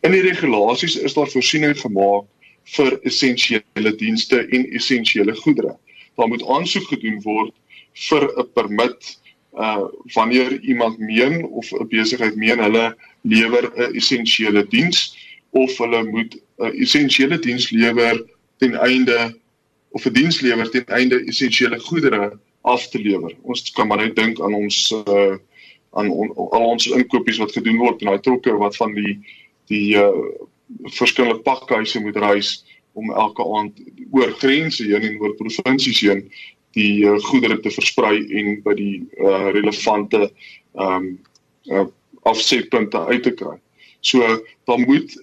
In 0.00 0.12
die 0.16 0.24
regulasies 0.24 0.96
is 0.96 1.14
daar 1.14 1.30
voorsiening 1.30 1.76
gemaak 1.80 2.26
vir 2.76 2.98
essensiële 3.08 3.94
dienste 4.00 4.44
en 4.46 4.66
essensiële 4.76 5.34
goedere. 5.44 5.76
Daar 6.16 6.28
moet 6.28 6.46
aansoek 6.46 6.88
gedoen 6.90 7.22
word 7.22 7.54
vir 8.06 8.22
'n 8.36 8.52
permit 8.54 9.18
uh 9.58 9.84
wanneer 10.14 10.60
iemand 10.60 10.98
meen 10.98 11.44
of 11.44 11.72
'n 11.72 11.88
besigheid 11.88 12.36
meen 12.36 12.58
hulle 12.58 12.96
lewer 13.22 13.64
'n 13.74 13.94
essensiële 13.94 14.66
diens 14.68 15.16
of 15.50 15.78
hulle 15.78 16.04
moet 16.04 16.36
'n 16.58 16.72
essensiële 16.84 17.38
diens 17.38 17.70
lewer 17.70 18.24
ten 18.58 18.74
einde 18.74 19.36
of 19.90 20.04
'n 20.06 20.12
diens 20.12 20.40
lewer 20.40 20.70
ten 20.70 20.86
einde 20.86 21.24
essensiële 21.24 21.78
goedere 21.78 22.38
af 22.60 22.88
te 22.88 22.98
lewer. 22.98 23.34
Ons 23.42 23.70
kan 23.72 23.86
maar 23.86 24.02
net 24.02 24.16
dink 24.16 24.40
aan 24.40 24.54
ons 24.54 24.90
uh 24.92 25.36
aan 25.90 26.10
on, 26.10 26.28
al 26.36 26.64
ons 26.76 26.86
inkopies 26.86 27.38
wat 27.40 27.52
gedoen 27.52 27.78
word 27.80 28.00
en 28.00 28.10
daai 28.10 28.20
trokke 28.20 28.52
wat 28.60 28.76
van 28.76 28.94
die 28.94 29.18
die 29.66 29.96
uh 29.96 30.12
verskillende 30.92 31.40
pakhuise 31.40 32.00
moet 32.00 32.16
reis 32.16 32.64
om 32.92 33.12
elke 33.12 33.44
aand 33.56 33.80
oor 34.10 34.30
grense 34.42 34.84
heen 34.84 35.02
en 35.02 35.20
oor 35.20 35.34
provinsies 35.34 36.00
heen 36.00 36.28
die 36.78 37.04
uh, 37.04 37.18
goedere 37.28 37.58
te 37.62 37.72
versprei 37.74 38.22
en 38.40 38.58
by 38.64 38.74
die 38.78 38.96
uh, 39.18 39.48
relevante 39.56 40.28
ehm 40.28 40.94
um, 40.94 41.08
uh, 41.68 41.86
afsetpunte 42.28 43.00
uit 43.08 43.22
te 43.24 43.32
kry. 43.32 43.54
So 44.04 44.24
dan 44.68 44.82
moet 44.88 45.14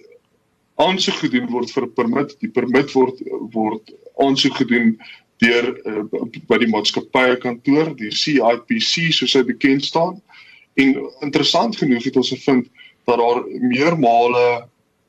aansoek 0.82 1.20
gedoen 1.24 1.46
word 1.52 1.70
vir 1.70 1.86
'n 1.86 1.94
permit. 1.94 2.36
Die 2.40 2.50
permit 2.50 2.92
word 2.92 3.20
word 3.54 3.92
aansoek 4.22 4.56
gedoen 4.62 4.96
deur 5.44 5.68
uh, 5.84 6.04
by 6.48 6.58
die 6.58 6.70
maatskappye 6.72 7.36
kantoor, 7.40 7.92
die 7.96 8.10
CIPC 8.10 9.12
soos 9.12 9.36
hy 9.36 9.44
bekend 9.44 9.84
staan. 9.84 10.20
En 10.74 10.96
interessant 11.24 11.76
genoeg 11.76 12.04
het 12.04 12.16
ons 12.16 12.32
gevind 12.32 12.68
dat 13.04 13.18
daar 13.18 13.44
meermale 13.60 14.66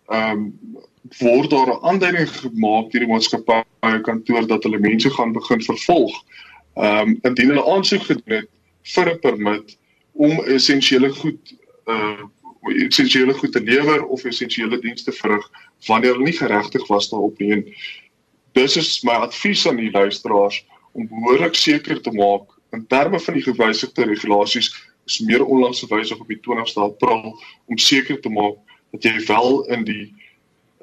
ehm 0.08 0.32
um, 0.32 0.54
word 1.20 1.50
daar 1.50 1.70
'n 1.74 1.84
aanduiding 1.90 2.30
gemaak 2.30 2.92
deur 2.92 3.04
die 3.06 3.12
maatskappye 3.12 4.02
kantoor 4.02 4.48
dat 4.48 4.64
hulle 4.64 4.80
mense 4.80 5.10
gaan 5.10 5.34
begin 5.34 5.62
vervolg. 5.62 6.16
Ehm 6.76 7.10
um, 7.10 7.20
indien 7.22 7.50
hulle 7.50 7.70
aansoek 7.74 8.04
gedoen 8.04 8.36
het 8.38 8.50
vir 8.94 9.14
'n 9.14 9.20
permit 9.20 9.78
om 10.14 10.44
essensiële 10.44 11.10
goed 11.10 11.56
uh 11.86 12.24
essensiële 12.68 13.34
goed 13.34 13.52
te 13.52 13.62
lewer 13.64 14.06
of 14.06 14.24
essensiële 14.26 14.80
dienste 14.80 15.12
verrig 15.12 15.46
wanneer 15.88 16.12
hulle 16.12 16.26
nie 16.26 16.40
geregtig 16.40 16.88
was 16.88 17.10
daarop 17.10 17.40
nie. 17.40 17.76
Dis 18.52 18.76
is 18.76 19.04
my 19.04 19.14
advies 19.14 19.68
aan 19.68 19.80
die 19.80 19.92
luisteraars 19.92 20.66
om 20.92 21.08
behoorlik 21.08 21.56
seker 21.56 22.02
te 22.02 22.12
maak 22.12 22.58
in 22.72 22.88
terme 22.88 23.20
van 23.20 23.34
die 23.34 23.44
gewysigde 23.44 24.04
regulasies 24.04 24.72
is 25.06 25.20
meer 25.20 25.46
onlangs 25.46 25.80
gewysig 25.86 26.20
op 26.20 26.28
die 26.28 26.40
20ste 26.48 26.84
April 26.84 27.38
om 27.66 27.78
seker 27.78 28.20
te 28.20 28.30
maak 28.30 28.58
dat 28.92 29.04
jy 29.04 29.16
wel 29.28 29.64
in 29.76 29.86
die 29.88 30.06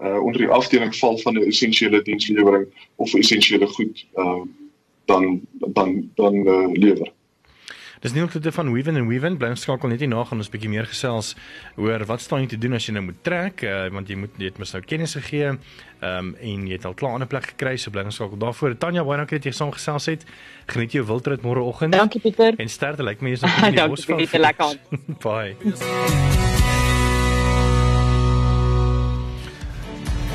uh 0.03 0.23
onder 0.23 0.41
die 0.41 0.51
afdeling 0.51 0.97
val 0.97 1.19
van 1.19 1.35
'n 1.35 1.47
essensiële 1.47 2.03
dienslewering 2.03 2.67
of 2.97 3.15
essensiële 3.15 3.67
goed 3.67 4.07
uh 4.15 4.43
dan 5.05 5.41
dan 5.59 6.11
dan 6.15 6.35
uh, 6.35 6.73
lewer. 6.73 7.13
Dis 8.05 8.13
nie 8.13 8.21
net 8.21 8.53
van 8.53 8.73
Weven 8.73 8.97
en 8.97 9.07
Weven 9.09 9.37
bly 9.41 9.55
skakel 9.57 9.89
net 9.89 10.03
hier 10.05 10.11
na 10.13 10.25
gaan 10.29 10.43
ons 10.43 10.51
bietjie 10.53 10.69
meer 10.69 10.85
gesels 10.85 11.31
oor 11.81 12.05
wat 12.05 12.21
staan 12.21 12.43
jy 12.45 12.51
te 12.53 12.59
doen 12.61 12.77
as 12.77 12.85
jy 12.85 12.93
nou 12.93 13.05
moet 13.07 13.23
trek 13.25 13.65
uh, 13.65 13.87
want 13.95 14.13
jy 14.13 14.19
moet 14.21 14.37
jy 14.37 14.51
het 14.51 14.59
mos 14.61 14.75
nou 14.77 14.83
kennis 14.85 15.17
gegee 15.17 15.47
ehm 15.55 15.57
um, 16.05 16.35
en 16.37 16.67
jy 16.69 16.77
het 16.77 16.85
al 16.85 16.97
klaar 17.01 17.17
'n 17.17 17.27
plek 17.27 17.47
gekry 17.55 17.77
so 17.81 17.91
bly 17.91 18.05
skakel 18.11 18.37
daarvoor. 18.37 18.77
Tanya 18.77 19.05
baie 19.05 19.17
dankie 19.17 19.39
dat 19.39 19.45
jy 19.49 19.53
saam 19.57 19.73
gesels 19.73 20.07
het. 20.07 20.25
Geniet 20.67 20.93
jou 20.93 21.07
wildrit 21.07 21.41
môreoggend. 21.43 21.97
Dankie 21.97 22.21
Pieter. 22.21 22.53
En 22.57 22.69
sterkte 22.69 23.03
lyk 23.03 23.21
like 23.21 23.25
my 23.25 23.31
jy's 23.31 23.41
nog 23.41 23.57
in 23.57 23.75
die 23.75 23.89
bos 23.89 24.05
van 24.05 24.19
Dankie 24.19 24.39
lekker 24.39 24.77
Bye 25.25 26.53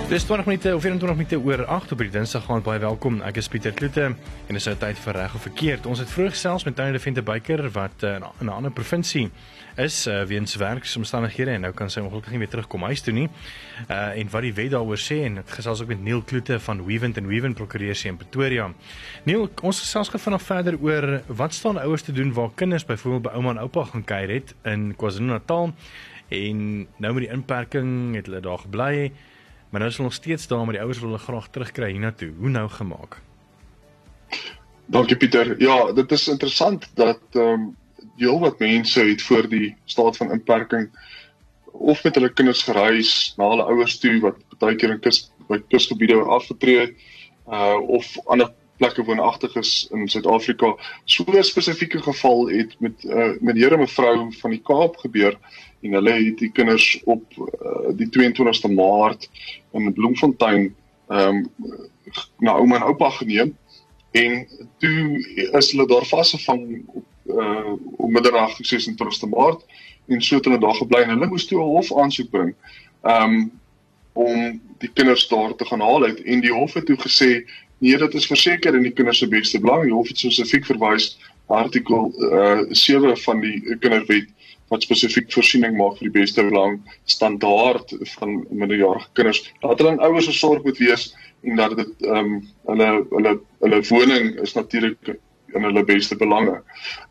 Dis 0.09 0.23
20 0.25 0.45
minute 0.45 0.75
of 0.75 0.81
24 0.81 1.17
minute 1.17 1.37
oor 1.39 1.65
8 1.65 1.91
op 1.91 1.99
die 2.01 2.09
Dinsdag 2.09 2.47
gaan 2.47 2.63
baie 2.65 2.79
welkom. 2.81 3.19
Ek 3.21 3.35
is 3.37 3.47
Pieter 3.47 3.75
Kloete 3.77 4.07
en 4.09 4.57
dis 4.57 4.65
nou 4.65 4.73
tyd 4.81 4.97
vir 5.03 5.13
reg 5.19 5.35
of 5.37 5.43
verkeerd. 5.45 5.85
Ons 5.85 6.01
het 6.01 6.09
vroeg 6.09 6.33
gesels 6.33 6.65
met 6.65 6.73
Tanya 6.79 6.95
Devente 6.95 7.21
Beyker 7.21 7.61
wat 7.75 8.01
uh, 8.01 8.15
in 8.17 8.49
'n 8.49 8.49
ander 8.49 8.73
provinsie 8.73 9.27
is 9.77 10.07
uh, 10.07 10.23
weens 10.25 10.55
werksomstandighede 10.57 11.51
en 11.51 11.61
nou 11.61 11.73
kan 11.77 11.93
sy 11.93 12.01
ongelukkig 12.01 12.31
nie 12.31 12.41
weer 12.41 12.49
terugkom 12.49 12.87
huis 12.89 13.05
toe 13.05 13.13
nie. 13.13 13.29
Uh 13.85 14.17
en 14.17 14.33
wat 14.33 14.41
die 14.41 14.53
wet 14.53 14.71
daaroor 14.71 14.97
sê 14.97 15.21
en 15.29 15.35
dit 15.35 15.51
gesels 15.51 15.81
ook 15.81 15.93
met 15.93 16.01
Neil 16.01 16.21
Kloete 16.21 16.59
van 16.59 16.85
Weavent 16.85 17.17
en 17.17 17.27
Weavent 17.27 17.55
Prokureursieën 17.55 18.13
in 18.13 18.17
Pretoria. 18.17 18.73
Neil, 19.25 19.49
ons 19.61 19.79
gesels 19.79 20.09
gou 20.09 20.19
vanaand 20.19 20.41
verder 20.41 20.81
oor 20.81 21.21
wat 21.27 21.53
staan 21.53 21.77
ouers 21.77 22.01
te 22.01 22.11
doen 22.11 22.33
waar 22.33 22.49
kinders 22.55 22.85
byvoorbeeld 22.85 23.29
by 23.29 23.37
ouma 23.37 23.49
en 23.49 23.61
oupa 23.61 23.83
gaan 23.83 24.03
kuier 24.03 24.29
het 24.29 24.55
in 24.63 24.95
KwaZulu-Natal 24.95 25.73
en 26.29 26.87
nou 26.97 27.13
met 27.13 27.27
die 27.27 27.33
inperking 27.33 28.15
het 28.15 28.25
hulle 28.25 28.41
daar 28.41 28.65
gebly. 28.65 29.11
Maar 29.69 29.79
nou 29.79 29.91
is 29.91 29.97
hulle 29.97 30.09
nog 30.09 30.17
steeds 30.17 30.47
daar 30.47 30.63
maar 30.63 30.73
die 30.73 30.81
ouers 30.81 30.99
wil 30.99 31.09
hulle 31.09 31.23
graag 31.23 31.47
terugkry 31.49 31.91
hiernatoe. 31.91 32.31
Hoe 32.37 32.49
nou 32.49 32.69
gemaak? 32.69 33.19
Dankie 34.85 35.17
Pieter. 35.17 35.61
Ja, 35.61 35.91
dit 35.93 36.11
is 36.11 36.27
interessant 36.27 36.89
dat 36.93 37.21
ehm 37.31 37.45
um, 37.45 37.75
heel 38.19 38.39
wat 38.39 38.59
mense 38.59 39.01
het 39.01 39.21
voor 39.21 39.49
die 39.49 39.75
staat 39.85 40.17
van 40.17 40.31
inperking 40.31 40.89
of 41.65 42.03
met 42.03 42.15
hulle 42.15 42.33
kinders 42.33 42.63
gereis 42.63 43.33
na 43.37 43.49
hulle 43.49 43.63
ouers 43.63 43.99
toe 43.99 44.19
wat 44.19 44.39
baie 44.59 44.75
keer 44.75 44.95
in 44.95 44.99
kus 44.99 45.31
by 45.47 45.59
kusgebiede 45.71 46.17
afgetree 46.37 46.79
het 46.79 46.95
uh 47.47 47.79
of 47.97 48.11
ander 48.25 48.51
plekke 48.79 49.03
woonagtig 49.03 49.55
is 49.59 49.87
in 49.91 50.07
Suid-Afrika. 50.07 50.73
So 51.05 51.23
'n 51.27 51.43
spesifieke 51.43 52.01
geval 52.01 52.47
het 52.49 52.75
met 52.79 53.03
uh 53.03 53.35
meneer 53.39 53.73
en 53.73 53.79
mevrou 53.79 54.31
van 54.41 54.49
die 54.55 54.61
Kaap 54.63 54.97
gebeur 54.97 55.37
en 55.81 55.93
hulle 55.93 56.13
het 56.13 56.37
die 56.37 56.51
kinders 56.51 57.01
op 57.03 57.23
uh, 57.37 57.91
die 57.95 58.09
22ste 58.11 58.71
Maart 58.71 59.29
in 59.71 59.93
Bloemfontein 59.93 60.75
ehm 61.07 61.35
um, 61.35 61.49
na 62.37 62.51
ouma 62.57 62.75
en 62.75 62.87
oupa 62.89 63.09
geneem 63.09 63.57
en 64.11 64.47
toe 64.77 65.19
is 65.59 65.71
hulle 65.71 65.87
daar 65.87 66.05
vasgevang 66.05 66.83
op 66.87 67.05
uh 67.29 67.73
op 67.97 68.09
middag 68.09 68.57
26ste 68.73 69.29
Maart 69.29 69.65
en 70.07 70.21
so 70.21 70.35
het 70.35 70.45
hulle 70.45 70.59
daar 70.59 70.75
gebly 70.75 71.01
en 71.01 71.09
hulle 71.09 71.27
moes 71.27 71.45
toe 71.45 71.59
'n 71.61 71.73
hof 71.75 71.93
aansoek 71.97 72.29
bring 72.29 72.55
um 73.03 73.51
om 74.13 74.61
die 74.77 74.91
kinders 74.93 75.27
daar 75.27 75.55
te 75.55 75.65
gaan 75.65 75.79
haal 75.79 76.03
uit 76.03 76.21
en 76.21 76.41
die 76.41 76.53
hof 76.53 76.73
het 76.73 76.85
toe 76.85 76.97
gesê 76.97 77.29
nee 77.79 77.97
dit 77.97 78.13
is 78.13 78.27
verseker 78.27 78.75
in 78.75 78.83
die 78.87 78.95
kinders 78.95 79.21
se 79.23 79.27
beste 79.27 79.59
belang 79.59 79.85
die 79.87 79.93
hof 79.95 80.07
het 80.07 80.17
spesifiek 80.17 80.65
verwys 80.65 81.13
artikel 81.47 82.11
uh 82.29 82.61
7 82.69 83.17
van 83.17 83.41
die 83.41 83.77
kinderwet 83.79 84.29
wat 84.69 84.85
spesifiek 84.85 85.31
voorsiening 85.33 85.77
maak 85.77 85.97
vir 85.97 86.09
die 86.09 86.19
beste 86.19 86.43
belang 86.45 86.77
standaard 87.09 87.93
van 88.15 88.35
minderjarige 88.49 89.09
kinders. 89.17 89.41
Dat 89.63 89.81
hulle 89.81 89.97
ouers 90.05 90.29
se 90.29 90.35
sorg 90.37 90.63
moet 90.63 90.77
wees 90.77 91.09
en 91.43 91.57
dat 91.57 91.75
dit 91.79 92.05
ehm 92.05 92.35
um, 92.35 92.37
hulle 92.69 92.89
hulle 93.15 93.33
hulle 93.63 93.81
woning 93.89 94.31
is 94.43 94.53
natuurlik 94.53 95.15
in 95.57 95.65
hulle 95.65 95.83
beste 95.85 96.15
belange. 96.15 96.59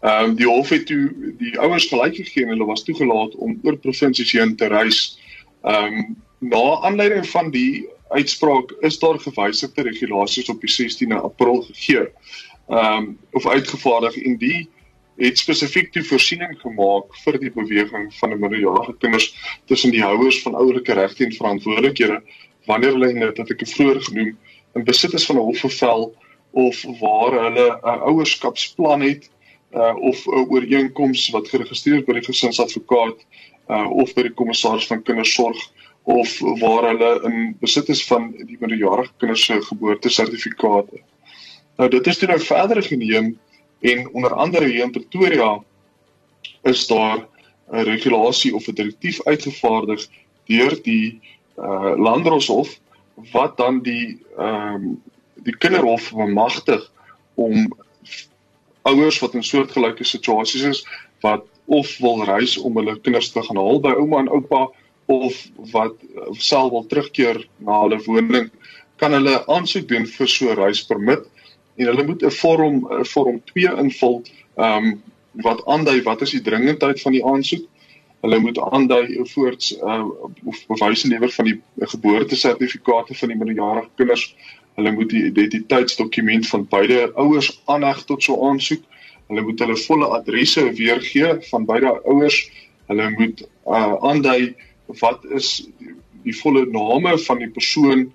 Ehm 0.00 0.30
um, 0.30 0.36
die 0.38 0.46
hof 0.46 0.70
het 0.74 0.86
toe 0.86 1.34
die 1.42 1.56
ouers 1.58 1.88
gelyk 1.90 2.20
gegee 2.22 2.46
en 2.46 2.54
hulle 2.54 2.70
was 2.70 2.86
toegelaat 2.86 3.34
om 3.36 3.58
oor 3.64 3.76
provinsies 3.76 4.32
heen 4.38 4.56
te 4.56 4.70
reis. 4.70 5.18
Ehm 5.64 5.98
um, 5.98 6.16
na 6.38 6.64
aanleiding 6.86 7.26
van 7.26 7.50
die 7.50 7.88
uitspraak 8.08 8.72
is 8.80 8.98
daar 8.98 9.18
gewysigde 9.20 9.82
regulasies 9.82 10.48
op 10.48 10.60
die 10.60 10.72
16de 10.72 11.20
April 11.22 11.62
gegee. 11.62 12.08
Ehm 12.68 12.96
um, 12.96 13.18
of 13.32 13.46
uitgevaardig 13.46 14.16
en 14.16 14.36
die 14.36 14.68
het 15.18 15.38
spesifiek 15.38 15.92
die 15.92 16.04
voorsiening 16.06 16.52
gemaak 16.60 17.14
vir 17.24 17.38
die 17.42 17.50
beweging 17.50 18.10
van 18.20 18.32
'n 18.32 18.40
minderjarige 18.40 18.94
kinders 18.98 19.34
tussen 19.66 19.90
die 19.90 20.02
houers 20.02 20.42
van 20.42 20.54
ouerlike 20.54 20.92
regte 20.92 21.24
en 21.24 21.32
verantwoordelikhede 21.32 22.22
wanneer 22.66 22.92
hulle 22.92 23.12
net 23.12 23.38
wat 23.38 23.50
ek 23.50 23.66
vroeër 23.66 24.00
genoem 24.00 24.36
in 24.74 24.84
besit 24.84 25.14
is 25.14 25.26
van 25.26 25.36
'n 25.36 25.48
hofbevel 25.50 26.14
of 26.50 26.84
waar 27.00 27.32
hulle 27.44 27.66
'n 27.82 28.04
ouerskapsplan 28.10 29.00
het 29.00 29.30
uh, 29.74 29.96
of 29.96 30.26
'n 30.26 30.46
ooreenkoms 30.50 31.30
wat 31.30 31.48
geregistreer 31.48 32.04
by 32.04 32.12
die 32.12 32.28
gesinsadvokaat 32.30 33.18
uh, 33.68 33.90
of 33.90 34.14
by 34.14 34.22
die 34.22 34.34
kommissaris 34.34 34.86
van 34.86 35.02
kindersorg 35.02 35.58
of 36.08 36.38
waar 36.60 36.88
hulle 36.88 37.10
in 37.28 37.56
besit 37.60 37.88
is 37.92 38.00
van 38.08 38.30
die 38.32 38.56
minderjarige 38.60 39.12
kinders 39.20 39.44
se 39.44 39.60
geboortesertifikate. 39.62 41.02
Nou 41.76 41.90
dit 41.92 42.06
is 42.06 42.18
toe 42.18 42.28
nou 42.28 42.40
verder 42.40 42.82
geneem 42.82 43.34
En 43.78 44.08
onder 44.12 44.34
andere 44.34 44.64
hier 44.64 44.82
in 44.82 44.90
Pretoria 44.90 45.62
is 46.62 46.86
daar 46.86 47.26
'n 47.70 47.82
regulasie 47.82 48.54
of 48.54 48.66
'n 48.66 48.74
direktief 48.74 49.22
uitgevaardig 49.24 50.06
deur 50.44 50.82
die 50.82 51.20
uh 51.58 51.92
Landdroshof 51.96 52.80
wat 53.32 53.56
dan 53.56 53.82
die 53.82 54.18
ehm 54.36 54.74
um, 54.74 55.02
die 55.34 55.56
kinderhof 55.56 56.12
bemagtig 56.12 56.92
om 57.34 57.72
ouers 58.82 59.18
wat 59.18 59.34
in 59.34 59.44
soortgelyke 59.44 60.04
situasies 60.04 60.62
is 60.62 60.86
wat 61.20 61.44
of 61.64 61.98
wil 61.98 62.24
reis 62.24 62.56
om 62.56 62.76
hulle 62.76 63.00
kinders 63.00 63.30
te 63.30 63.42
gaan 63.42 63.56
haal 63.56 63.80
by 63.80 63.90
ouma 63.90 64.18
en 64.18 64.28
oupa 64.28 64.70
of 65.08 65.36
wat 65.72 65.94
self 66.36 66.70
wil 66.70 66.86
terugkeer 66.86 67.42
na 67.64 67.82
hulle 67.82 67.98
woning 68.06 68.50
kan 69.00 69.14
hulle 69.16 69.40
aansoek 69.46 69.88
doen 69.88 70.06
vir 70.06 70.28
so 70.28 70.50
'n 70.50 70.58
reispermit 70.58 71.24
en 71.76 71.86
hulle 71.86 72.06
moet 72.06 72.22
'n 72.22 72.34
vorm 72.40 72.76
vorm 73.12 73.40
2 73.52 73.76
invul 73.84 74.22
ehm 74.56 74.84
um, 74.84 75.02
wat 75.46 75.64
aandui 75.66 76.02
wat 76.02 76.22
is 76.26 76.34
die 76.34 76.42
dringendheid 76.42 77.00
van 77.00 77.14
die 77.14 77.24
aansoek. 77.24 77.66
Hulle 78.20 78.38
moet 78.42 78.58
aandui 78.58 79.20
voorts 79.32 79.76
uh, 79.78 80.04
of 80.44 80.62
bewyse 80.66 81.08
lewer 81.08 81.30
van 81.30 81.50
die 81.50 81.60
geboortesertifikate 81.92 83.14
van 83.14 83.28
die 83.28 83.38
minderjarige 83.38 83.90
kinders. 84.00 84.24
Hulle 84.74 84.92
moet 84.92 85.10
die 85.10 85.24
identiteitsdokument 85.28 86.48
van 86.48 86.66
beide 86.70 87.12
ouers 87.14 87.52
aanheg 87.66 88.02
tot 88.10 88.22
so 88.22 88.48
aansoek. 88.48 88.82
Hulle 89.28 89.44
moet 89.46 89.62
hulle 89.62 89.76
volle 89.76 90.08
adresse 90.18 90.64
weergee 90.80 91.36
van 91.50 91.68
beide 91.68 91.94
ouers. 92.04 92.40
Hulle 92.90 93.10
moet 93.14 93.44
uh, 93.66 93.94
aandui 94.10 94.56
wat 95.00 95.24
is 95.36 95.68
die, 95.78 95.94
die 96.24 96.36
volle 96.40 96.64
name 96.72 97.18
van 97.18 97.42
die 97.42 97.50
persoon 97.50 98.08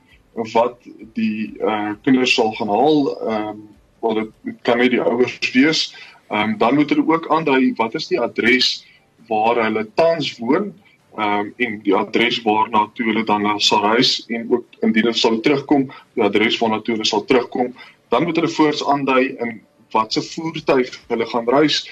wat 0.53 0.81
die 1.13 1.53
uh, 1.61 1.93
kinders 2.01 2.33
sal 2.33 2.53
gaan 2.57 2.71
haal 2.73 3.13
ehm 3.13 3.49
um, 3.53 3.61
wat 4.03 4.17
dit 4.19 4.55
kan 4.67 4.81
nie 4.81 4.89
die 4.91 4.99
ouers 4.99 5.37
wees. 5.53 5.83
Ehm 6.27 6.53
um, 6.53 6.57
dan 6.57 6.75
moet 6.75 6.89
hulle 6.89 7.05
ook 7.07 7.29
aandui 7.31 7.73
wat 7.79 7.95
is 7.95 8.09
die 8.09 8.19
adres 8.19 8.81
waar 9.29 9.61
hulle 9.63 9.85
tans 9.95 10.33
woon 10.39 10.73
ehm 11.17 11.39
um, 11.39 11.53
en 11.57 11.79
die 11.85 11.95
adres 11.95 12.41
waarna 12.41 12.87
toe 12.93 13.05
hulle 13.11 13.23
dan 13.23 13.45
sal 13.61 13.85
reis 13.85 14.25
en 14.27 14.49
ook 14.49 14.65
indien 14.81 15.07
hulle 15.07 15.17
sal 15.17 15.39
terugkom 15.39 15.87
die 16.17 16.25
adres 16.25 16.57
waarna 16.59 16.81
toe 16.81 16.95
hulle 16.95 17.07
sal 17.07 17.25
terugkom 17.29 17.73
dan 18.09 18.25
moet 18.25 18.41
hulle 18.41 18.49
voorts 18.57 18.83
aandui 18.85 19.35
in 19.45 19.61
watse 19.93 20.21
voertuig 20.33 20.89
hulle 21.07 21.29
gaan 21.29 21.49
reis 21.49 21.83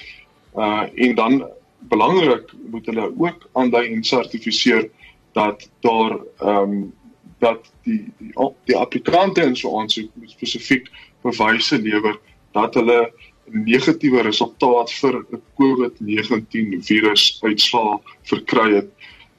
uh 0.58 0.84
en 1.06 1.16
dan 1.16 1.44
belangrik 1.90 2.52
moet 2.70 2.86
hulle 2.86 3.12
ook 3.18 3.50
aandui 3.54 3.94
en 3.94 4.04
sertifiseer 4.04 4.90
dat 5.34 5.70
daar 5.80 6.20
ehm 6.40 6.72
um, 6.72 6.94
dat 7.42 7.72
die 7.84 8.14
die, 8.18 8.34
die 8.66 8.78
applikante 8.78 9.42
in 9.42 9.56
so 9.56 9.80
aansoek 9.80 10.12
spesifiek 10.26 10.92
bewyse 11.22 11.80
lewer 11.82 12.20
dat 12.54 12.74
hulle 12.74 13.12
negatiewe 13.46 14.22
resultaat 14.22 14.92
vir 14.92 15.18
'n 15.20 15.42
COVID-19 15.60 16.84
virus 16.86 17.40
uitslae 17.42 17.98
verkry 18.24 18.74
het. 18.76 18.90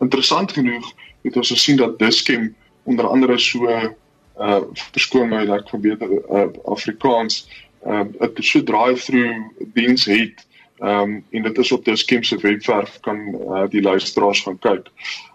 Interessant 0.01 0.53
genoeg 0.53 0.93
het 1.23 1.37
ons 1.37 1.51
gesien 1.51 1.77
dat 1.77 1.99
Dischem 1.99 2.55
onder 2.83 3.07
andere 3.07 3.39
so 3.39 3.67
uh 3.67 4.61
verskoon 4.93 5.29
my 5.29 5.45
dat 5.47 5.61
ek 5.61 5.69
probeer 5.71 5.99
uh, 6.01 6.49
Afrikaans 6.65 7.49
uh 7.87 8.05
'n 8.21 8.43
so 8.43 8.63
drive-through 8.63 9.37
diens 9.75 10.05
het 10.05 10.47
um 10.83 11.25
en 11.31 11.43
dit 11.43 11.59
is 11.59 11.73
op 11.73 11.85
Dischem 11.85 12.23
se 12.23 12.37
webwerf 12.43 13.01
kan 13.01 13.19
uh, 13.35 13.65
die 13.71 13.83
luisteraars 13.83 14.43
gaan 14.43 14.59
kyk. 14.59 14.91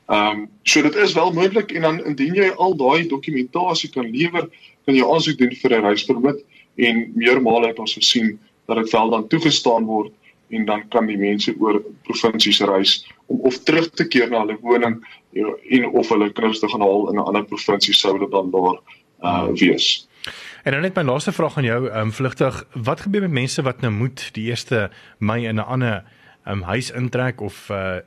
Ehm 0.07 0.39
um, 0.39 0.49
so 0.63 0.81
dit 0.81 0.95
is 0.95 1.13
wel 1.13 1.33
moontlik 1.33 1.71
en 1.71 1.81
dan 1.81 2.03
indien 2.05 2.35
jy 2.35 2.49
al 2.55 2.75
daai 2.75 3.07
dokumentasie 3.07 3.89
kan 3.89 4.09
lewer, 4.11 4.49
kan 4.85 4.95
jy 4.95 5.03
aansoek 5.03 5.37
doen 5.37 5.55
vir 5.55 5.75
'n 5.77 5.85
reispermit 5.87 6.43
en 6.75 7.11
meermale 7.15 7.67
het 7.67 7.79
ons 7.79 7.93
gesien 7.93 8.39
dat 8.67 8.77
dit 8.77 8.91
wel 8.91 9.09
dan 9.09 9.27
toegestaan 9.27 9.85
word 9.85 10.11
en 10.49 10.65
dan 10.65 10.87
kan 10.87 11.07
die 11.07 11.17
mense 11.17 11.53
oor 11.59 11.81
provinsies 12.07 12.59
reis 12.59 12.99
om 13.25 13.39
of 13.39 13.57
terug 13.63 13.89
te 13.89 14.07
keer 14.07 14.29
na 14.29 14.43
hulle 14.45 14.57
woning 14.61 14.99
en 15.69 15.89
of 15.91 16.09
hulle 16.09 16.31
kinders 16.31 16.59
te 16.59 16.69
gaan 16.71 16.81
haal 16.81 17.09
in 17.11 17.19
'n 17.19 17.27
ander 17.27 17.45
provinsie 17.45 17.93
sou 17.93 18.13
hulle 18.17 18.29
dan 18.29 18.51
daar 18.51 18.79
uh 19.23 19.47
wees. 19.59 20.07
En 20.67 20.73
dan 20.73 20.81
net 20.81 20.95
my 20.95 21.03
laaste 21.03 21.31
vraag 21.31 21.57
aan 21.57 21.63
jou, 21.63 21.87
ehm 21.87 22.09
um, 22.09 22.11
vlugtig, 22.11 22.55
wat 22.73 23.01
gebeur 23.01 23.21
met 23.21 23.31
mense 23.31 23.61
wat 23.63 23.81
nou 23.81 23.91
moet 23.93 24.29
die 24.35 24.49
1 24.51 24.89
Mei 25.17 25.45
in 25.47 25.55
'n 25.55 25.59
ander 25.59 26.03
ehm 26.43 26.57
um, 26.57 26.61
huis 26.61 26.91
intrek 26.91 27.41
of 27.41 27.69
uh 27.69 27.97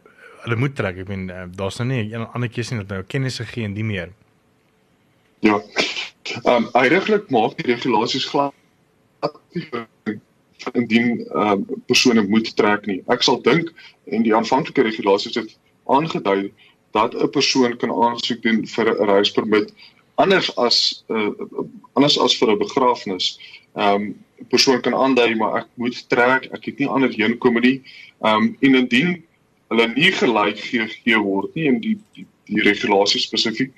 hulle 0.43 0.57
moet 0.57 0.75
trek. 0.77 0.97
Ek 0.97 1.09
meen 1.09 1.29
uh, 1.29 1.45
daar's 1.57 1.79
nou 1.79 1.89
nie 1.89 2.13
'n 2.17 2.29
ander 2.33 2.49
keuse 2.49 2.75
nie 2.75 2.85
dat 2.85 2.93
nou 2.97 3.03
kennis 3.03 3.39
gegee 3.39 3.65
en 3.65 3.75
die 3.75 3.85
meer. 3.85 4.13
Ja. 5.39 5.61
Ehm 6.45 6.55
um, 6.55 6.69
eigenlijk 6.73 7.31
maak 7.31 7.57
die 7.57 7.73
regulasies 7.73 8.25
glad 8.25 8.53
indien 10.73 11.27
ehm 11.29 11.49
um, 11.49 11.65
persone 11.87 12.23
moet 12.23 12.57
trek 12.57 12.87
nie. 12.87 13.03
Ek 13.07 13.23
sal 13.23 13.41
dink 13.43 13.73
en 14.05 14.23
die 14.23 14.37
aanvanklike 14.37 14.83
regulasies 14.83 15.35
het 15.35 15.57
aangedui 15.87 16.53
dat 16.93 17.15
'n 17.15 17.31
persoon 17.31 17.77
kan 17.77 17.91
aansoek 17.91 18.43
doen 18.43 18.67
vir 18.67 18.87
'n 18.91 19.09
reispermit 19.15 19.73
anders 20.21 20.51
as 20.57 21.05
uh, 21.09 21.31
anders 21.95 22.19
as 22.19 22.37
vir 22.39 22.53
'n 22.53 22.59
begrafnis. 22.59 23.39
Ehm 23.77 23.95
um, 23.95 24.15
persoon 24.49 24.81
kan 24.81 24.95
aandui 24.95 25.35
maar 25.37 25.57
ek 25.61 25.69
moet 25.77 25.97
trek, 26.09 26.49
ek 26.53 26.65
het 26.65 26.79
nie 26.79 26.89
ander 26.89 27.13
heenkom 27.13 27.61
nie. 27.61 27.83
Ehm 28.25 28.37
um, 28.37 28.57
en 28.61 28.75
indien 28.75 29.19
hulle 29.71 29.87
nie 29.95 30.13
gelyk 30.13 30.59
gegee 30.59 31.19
word 31.23 31.55
nie 31.55 31.69
en 31.71 31.81
die 31.81 31.97
die, 32.17 32.27
die 32.51 32.63
regulasies 32.67 33.29
spesifiek 33.29 33.73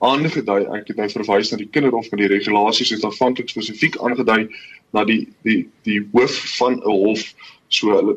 aangedui 0.00 0.64
ek 0.78 0.90
het 0.90 1.00
nou 1.00 1.08
verwys 1.12 1.52
na 1.52 1.60
die 1.60 1.68
kinderhof 1.68 2.08
met 2.10 2.22
die 2.22 2.30
regulasies 2.32 2.92
het 2.94 3.04
aanvanklik 3.04 3.52
spesifiek 3.52 3.98
aangedui 4.00 4.48
na 4.96 5.04
die 5.04 5.22
die 5.46 5.62
die 5.86 6.00
hoof 6.14 6.36
van 6.56 6.80
'n 6.80 6.96
hof 7.04 7.24
so 7.68 7.92
hulle 7.94 8.16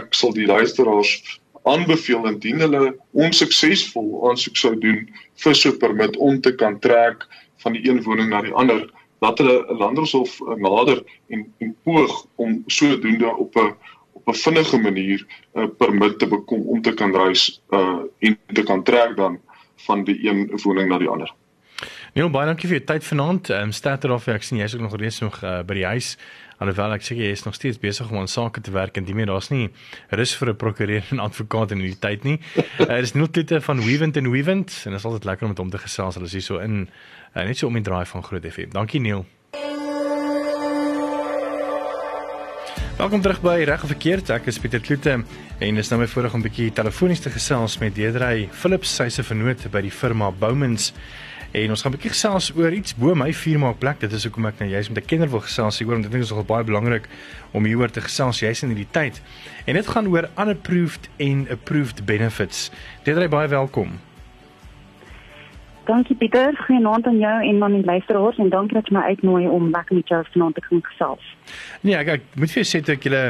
ek 0.00 0.14
sal 0.14 0.32
die 0.32 0.46
luisteraars 0.48 1.18
aanbeveel 1.64 2.26
indien 2.28 2.60
hulle 2.60 2.82
onsuksesvol 3.12 4.10
aansoek 4.28 4.56
sou 4.60 4.74
doen 4.78 5.00
vir 5.44 5.54
so 5.54 5.70
'n 5.70 5.78
permit 5.78 6.16
om 6.16 6.40
te 6.40 6.52
kan 6.54 6.78
trek 6.78 7.26
van 7.62 7.72
die 7.72 7.88
een 7.88 8.02
woning 8.02 8.28
na 8.30 8.42
die 8.42 8.52
ander 8.52 8.90
dat 9.20 9.38
hulle 9.38 9.56
'n 9.68 9.78
landershof 9.78 10.40
nader 10.56 11.02
en 11.28 11.46
en 11.58 11.76
poog 11.84 12.26
om 12.36 12.62
sodoende 12.66 13.36
op 13.36 13.56
'n 13.56 13.74
op 14.12 14.28
'n 14.28 14.40
vinnige 14.44 14.78
manier 14.78 15.26
'n 15.54 15.60
uh, 15.60 15.68
permit 15.78 16.18
te 16.18 16.26
bekom 16.26 16.62
om 16.68 16.82
te 16.82 16.94
kan 16.94 17.16
reis 17.16 17.62
uh 17.70 18.00
en 18.18 18.38
te 18.52 18.62
kan 18.62 18.82
trek 18.82 19.16
dan 19.16 19.40
van 19.76 20.04
die 20.04 20.28
een 20.28 20.50
woning 20.62 20.88
na 20.88 20.98
die 20.98 21.08
ander. 21.08 21.34
Neil, 22.14 22.28
baie 22.30 22.46
dankie 22.46 22.68
vir 22.70 22.76
jou 22.76 22.84
tyd 22.86 23.02
vanaand. 23.08 23.48
Ehm 23.50 23.64
um, 23.66 23.70
staat 23.74 24.04
er 24.06 24.12
of 24.14 24.28
ek 24.30 24.44
sien 24.46 24.60
jy's 24.60 24.76
ook 24.76 24.84
nog 24.84 24.92
reeds 25.00 25.16
nog 25.18 25.40
uh, 25.42 25.64
by 25.66 25.74
die 25.80 25.86
huis. 25.96 26.12
Alhoewel 26.62 26.92
ek 26.94 27.02
seker 27.02 27.24
jy 27.26 27.32
is 27.34 27.42
nog 27.42 27.56
steeds 27.58 27.80
besig 27.82 28.06
om 28.06 28.20
aan 28.20 28.30
sake 28.30 28.62
te 28.62 28.70
werk 28.70 29.00
en 29.00 29.08
dimie 29.08 29.26
daar's 29.26 29.50
nie 29.50 29.72
rus 30.14 30.34
vir 30.38 30.52
'n 30.52 30.56
prokureur 30.56 31.02
en 31.10 31.18
advokaat 31.26 31.74
in 31.74 31.82
hierdie 31.82 31.98
tyd 31.98 32.22
nie. 32.22 32.36
Uh, 32.54 32.86
er 32.86 33.02
is 33.02 33.16
Neil 33.18 33.26
Klute 33.26 33.58
van 33.60 33.82
Weavent 33.82 34.16
and 34.16 34.30
Weavent 34.30 34.70
en 34.84 34.94
dit 34.94 35.00
is 35.00 35.08
altyd 35.10 35.24
lekker 35.24 35.42
om 35.42 35.50
met 35.56 35.58
hom 35.58 35.70
te 35.74 35.82
gesels. 35.82 36.14
Hulle 36.14 36.30
is 36.30 36.38
hier 36.38 36.46
so 36.46 36.62
in 36.62 36.86
uh, 37.34 37.42
net 37.42 37.58
so 37.58 37.66
om 37.66 37.74
die 37.74 37.82
draai 37.82 38.06
van 38.06 38.22
Groot 38.22 38.46
FM. 38.46 38.70
Dankie 38.70 39.00
Neil. 39.00 39.26
Welkom 42.94 43.26
terug 43.26 43.42
by 43.42 43.58
Reg 43.66 43.82
of 43.82 43.90
Verkeerd. 43.90 44.30
Ek 44.30 44.46
is 44.46 44.62
Pieter 44.62 44.78
Kloete 44.78 45.18
en 45.58 45.74
dis 45.74 45.90
nou 45.90 45.98
my 45.98 46.06
voorreg 46.06 46.38
om 46.38 46.46
'n 46.46 46.46
bietjie 46.46 46.70
telefonies 46.70 47.26
te 47.26 47.34
gesels 47.34 47.78
met 47.82 47.98
Deedrey 47.98 48.48
Philips, 48.52 48.94
sy 48.94 49.10
se 49.10 49.26
vernoot 49.26 49.66
by 49.66 49.82
die 49.82 49.90
firma 49.90 50.30
Boumans. 50.30 50.92
En 51.54 51.70
ons 51.70 51.82
gaan 51.82 51.92
'n 51.92 51.94
bietjie 51.94 52.10
gesels 52.10 52.52
oor 52.56 52.72
iets 52.72 52.94
bo 52.94 53.14
my 53.14 53.32
firma 53.34 53.72
plek. 53.72 54.00
Dit 54.00 54.12
is 54.12 54.24
hoekom 54.24 54.46
ek 54.46 54.58
nou 54.58 54.70
juist 54.70 54.88
met 54.88 55.04
'n 55.04 55.06
kenner 55.06 55.30
wil 55.30 55.40
gesels 55.40 55.78
hieroor, 55.78 55.94
want 55.94 56.06
ek 56.06 56.10
dink 56.10 56.22
dit 56.22 56.30
is 56.30 56.36
nogal 56.36 56.54
baie 56.54 56.64
belangrik 56.64 57.08
om 57.52 57.64
hieroor 57.64 57.90
te 57.90 58.00
gesels 58.00 58.38
juist 58.38 58.62
in 58.62 58.68
hierdie 58.68 58.90
tyd. 58.90 59.22
En 59.64 59.74
dit 59.74 59.86
gaan 59.86 60.06
oor 60.06 60.28
unapproved 60.36 61.08
en 61.16 61.46
approved 61.50 62.04
benefits. 62.04 62.70
Deedrey, 63.02 63.28
baie 63.28 63.48
welkom. 63.48 64.00
Dankie 65.84 66.16
Pieter, 66.16 66.56
goeienaand 66.64 67.06
aan 67.06 67.18
jou 67.18 67.32
en 67.48 67.62
aan 67.62 67.72
die 67.76 67.84
luisteraars 67.84 68.38
en 68.40 68.48
dankie 68.48 68.76
dat 68.78 68.86
jy 68.88 68.94
my 68.96 69.02
uitnooi 69.04 69.48
om 69.52 69.66
lekker 69.68 69.98
met 69.98 70.08
jou 70.08 70.20
vanaand 70.32 70.54
te 70.56 70.62
kan 70.64 70.80
gesels. 70.86 71.26
Nee, 71.84 71.96
ek, 71.98 72.08
ek 72.14 72.38
moet 72.40 72.52
vir 72.54 72.62
jou 72.62 72.68
sê 72.70 72.80
dat 72.80 72.94
ek 72.94 73.04
julle 73.04 73.24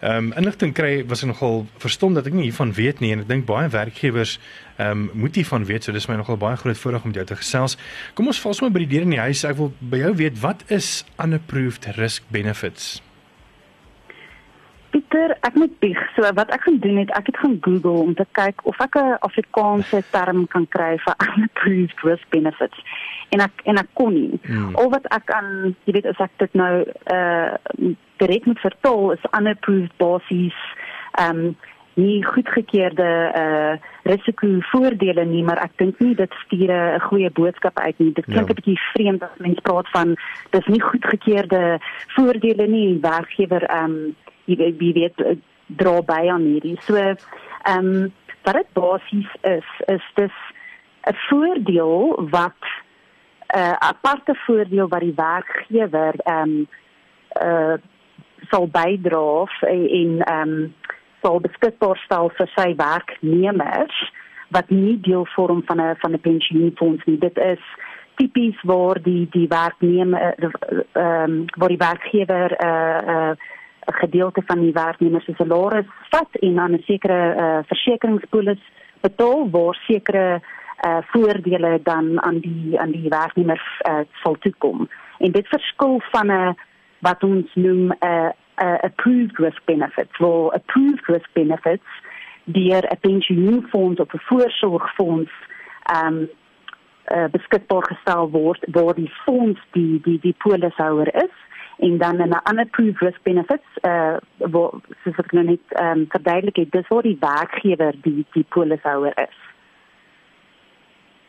ehm 0.00 0.16
um, 0.16 0.32
inligting 0.40 0.72
kry 0.74 1.04
was 1.06 1.22
nogal 1.28 1.66
verstom 1.78 2.16
dat 2.16 2.26
ek 2.26 2.34
nie 2.34 2.48
hiervan 2.48 2.72
weet 2.74 3.02
nie 3.04 3.12
en 3.14 3.22
ek 3.22 3.28
dink 3.28 3.46
baie 3.46 3.68
werkgewers 3.70 4.38
ehm 4.78 5.04
um, 5.04 5.04
moet 5.22 5.38
hiervan 5.38 5.68
weet, 5.68 5.86
so 5.86 5.94
dis 5.94 6.08
my 6.10 6.16
nogal 6.18 6.40
baie 6.40 6.58
groot 6.58 6.82
voordeel 6.82 7.06
om 7.12 7.14
jou 7.14 7.26
te 7.28 7.38
gesels. 7.38 7.78
Kom 8.18 8.32
ons 8.32 8.42
val 8.42 8.58
sommer 8.58 8.74
by 8.74 8.82
die 8.86 8.90
deur 8.96 9.06
in 9.06 9.14
die 9.14 9.22
huis. 9.22 9.44
Ek 9.46 9.60
wil 9.60 9.70
by 9.78 10.02
jou 10.02 10.16
weet 10.24 10.42
wat 10.42 10.66
is 10.66 10.90
unapproved 11.22 11.92
risk 12.00 12.26
benefits? 12.34 12.98
Pieter, 15.10 15.32
ek 15.42 15.54
moet 15.58 15.72
bieg. 15.82 15.98
So 16.14 16.22
wat 16.38 16.50
ek 16.54 16.62
gaan 16.62 16.78
doen 16.78 17.00
het, 17.02 17.10
ek 17.18 17.26
het 17.26 17.38
gaan 17.42 17.58
Google 17.60 18.02
om 18.06 18.14
te 18.14 18.26
kyk 18.38 18.62
of 18.62 18.78
ek 18.78 18.94
'n 18.94 19.18
Afrikaanse 19.26 20.02
term 20.10 20.46
kan 20.46 20.66
kry 20.68 20.98
vir 20.98 21.14
unapproved 21.26 22.00
risk 22.06 22.28
benefits. 22.30 22.78
En 23.34 23.40
ek 23.40 23.50
en 23.64 23.76
ek 23.76 23.90
kon 23.92 24.14
nie. 24.14 24.38
Hmm. 24.46 24.76
Al 24.76 24.90
wat 24.90 25.06
ek 25.10 25.30
aan, 25.30 25.74
jy 25.84 25.92
weet, 25.92 26.06
as 26.06 26.18
ek 26.18 26.30
dit 26.38 26.54
nou 26.54 26.84
uh 27.10 27.50
direk 28.22 28.46
moet 28.46 28.60
vertaal 28.60 29.12
is 29.12 29.26
unapproved 29.34 29.96
basies 29.96 30.58
um 31.18 31.56
nie 31.94 32.22
goedgekeurde 32.24 33.10
uh 33.34 33.74
risikovoordele 34.06 35.24
nie, 35.24 35.42
maar 35.42 35.58
ek 35.58 35.74
dink 35.76 35.98
nie 35.98 36.14
dit 36.14 36.32
stuur 36.46 36.70
'n 36.70 37.00
goeie 37.00 37.30
boodskap 37.30 37.78
uit 37.78 37.98
nie. 37.98 38.12
Dit 38.12 38.24
klink 38.30 38.46
ja. 38.46 38.54
'n 38.54 38.60
bietjie 38.62 38.80
vreemd 38.94 39.22
as 39.22 39.38
mense 39.38 39.60
praat 39.60 39.88
van 39.90 40.16
dis 40.50 40.66
nie 40.66 40.80
goedgekeurde 40.80 41.80
voordele 42.14 42.66
nie, 42.66 42.98
werkgewer 43.02 43.66
um 43.82 44.14
jy 44.44 44.74
wie 44.78 44.92
weet 44.92 45.20
eh, 45.20 45.36
dra 45.66 46.00
by 46.02 46.28
aan 46.28 46.46
hierdie. 46.52 46.76
So 46.86 46.96
ehm 46.96 47.16
um, 47.66 48.12
wat 48.42 48.54
dit 48.54 48.72
basies 48.72 49.32
is 49.42 49.68
is 49.86 50.04
dis 50.14 50.36
'n 51.08 51.16
voordeel 51.28 52.28
wat 52.30 52.62
'n 53.54 53.58
uh, 53.58 53.76
aparte 53.78 54.34
voordeel 54.34 54.88
wat 54.88 55.00
die 55.00 55.16
werkgewer 55.16 56.14
ehm 56.24 56.42
um, 56.42 56.68
uh 57.42 57.76
sal 58.50 58.66
bydra 58.66 59.46
en 59.60 60.20
ehm 60.20 60.48
um, 60.48 60.74
sal 61.22 61.40
beskikbaar 61.40 61.98
stel 62.04 62.30
vir 62.38 62.48
sy 62.56 62.74
werknemers 62.76 64.12
wat 64.48 64.70
nie 64.70 65.00
deel 65.00 65.26
vorm 65.34 65.62
van 65.66 65.80
'n 65.80 65.96
van 65.98 66.12
'n 66.12 66.20
pensioenfonds 66.20 67.04
nie. 67.04 67.18
Dit 67.18 67.38
is 67.38 67.62
tipies 68.14 68.62
waar 68.62 69.02
die 69.02 69.28
die 69.30 69.48
werknemer 69.48 70.34
ehm 70.34 71.30
um, 71.30 71.44
waar 71.58 71.68
die 71.68 71.84
werkgewer 71.88 72.50
'n 72.50 72.66
uh, 72.66 73.14
uh, 73.14 73.34
'n 73.90 74.02
gedeelte 74.04 74.42
van 74.46 74.60
die 74.60 74.72
werknemer 74.72 75.22
se 75.22 75.32
salaris 75.36 75.86
vat 76.10 76.32
en 76.32 76.54
dan 76.54 76.72
'n 76.72 76.82
sekere 76.84 77.20
uh, 77.36 77.58
versekeringspolis 77.66 78.62
betaal 79.00 79.50
waar 79.50 79.74
sekere 79.74 80.40
uh, 80.86 80.96
voordele 81.12 81.80
dan 81.82 82.22
aan 82.22 82.38
die 82.38 82.80
aan 82.80 82.90
die 82.90 83.08
werknemer 83.08 83.60
uh, 83.88 83.98
sal 84.22 84.36
toekom. 84.38 84.88
En 85.18 85.32
dit 85.32 85.48
verskil 85.48 86.00
van 86.10 86.26
'n 86.26 86.30
uh, 86.30 86.52
wat 86.98 87.22
ons 87.22 87.54
noem 87.54 87.86
'n 87.86 87.96
uh, 88.00 88.28
uh, 88.56 88.78
approved 88.80 89.38
risk 89.38 89.62
benefits, 89.64 90.18
waar 90.18 90.50
approved 90.50 91.06
risk 91.06 91.30
benefits 91.32 91.88
deur 92.44 92.84
'n 92.90 92.98
pensioenfonds 93.00 94.00
of 94.00 94.12
'n 94.12 94.18
voorsorgfonds 94.18 95.30
ehm 95.82 96.06
um, 96.06 96.28
uh, 97.14 97.24
beskikbaar 97.30 97.84
gestel 97.86 98.30
word 98.30 98.64
waar 98.70 98.94
die 98.94 99.12
fonds 99.24 99.60
die 99.70 100.00
die 100.02 100.18
die 100.20 100.34
polishouer 100.38 101.14
is 101.14 101.34
en 101.80 101.98
dan 101.98 102.16
'n 102.16 102.40
unapproved 102.50 102.98
risk 102.98 103.22
benefits 103.22 103.70
uh 103.82 104.16
wat 104.36 104.74
soos 105.02 105.18
ek 105.18 105.32
nou 105.32 105.44
net 105.44 105.64
ehm 105.68 105.98
um, 105.98 106.06
verduidelik 106.08 106.56
het 106.56 106.72
dis 106.72 106.88
waar 106.88 107.02
die 107.02 107.16
werkgewer 107.20 107.94
die 108.02 108.26
die 108.32 108.46
polishouer 108.48 109.12
is. 109.16 109.38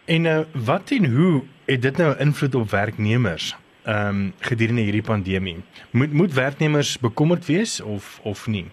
En 0.06 0.26
uh, 0.26 0.40
wat 0.66 0.92
en 0.92 1.06
hoe 1.16 1.44
het 1.66 1.82
dit 1.82 1.98
nou 1.98 2.18
invloed 2.18 2.56
op 2.56 2.70
werknemers 2.70 3.56
ehm 3.84 4.08
um, 4.08 4.34
gedurende 4.40 4.82
hierdie 4.82 5.10
pandemie? 5.12 5.64
Moet 5.92 6.14
moet 6.14 6.34
werknemers 6.34 7.00
bekommerd 7.00 7.46
wees 7.46 7.82
of 7.82 8.20
of 8.24 8.48
nie? 8.48 8.68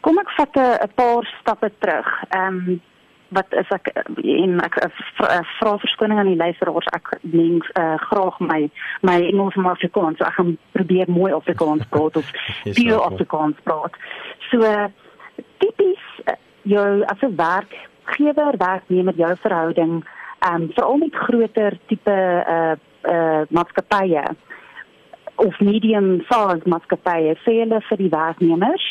Kom 0.00 0.18
ek 0.18 0.30
vat 0.30 0.56
'n 0.56 0.92
paar 0.94 1.36
stappe 1.40 1.72
terug. 1.78 2.22
Ehm 2.28 2.68
um, 2.68 2.80
wat 3.28 3.46
is 3.50 3.70
ek 3.74 3.90
en 3.94 4.60
ek 4.64 4.76
vra 5.18 5.78
verskoning 5.82 6.18
aan 6.18 6.32
die 6.32 6.40
luisteraars. 6.40 6.90
Ek 6.96 7.16
mens 7.20 7.68
uh, 7.78 7.94
graag 8.10 8.38
my 8.40 8.70
my 9.02 9.18
Engels 9.30 9.54
maar 9.54 9.74
Afrikaans. 9.74 10.18
So 10.18 10.24
ek 10.28 10.38
gaan 10.38 10.56
probeer 10.72 11.10
mooi 11.10 11.32
Afrikaans 11.32 11.86
praat 11.92 12.16
of 12.16 12.30
pure 12.74 13.00
Afrikaans 13.00 13.60
praat. 13.62 13.96
So 14.50 14.60
tipies 15.58 16.04
jou 16.62 17.02
as 17.02 17.20
'n 17.20 17.36
werkgewer 17.36 18.56
werknemer 18.58 19.14
jou 19.14 19.36
verhouding 19.36 20.04
um, 20.48 20.70
veral 20.74 20.96
met 20.96 21.14
groter 21.14 21.78
tipe 21.86 22.44
uh 22.56 22.74
uh 23.02 23.42
maatskappye 23.48 24.24
of 25.34 25.60
medium 25.60 26.24
size 26.30 26.64
maatskappye 26.64 27.36
sê 27.44 27.58
hulle 27.60 27.80
vir 27.88 28.00
die 28.00 28.12
werknemers 28.12 28.86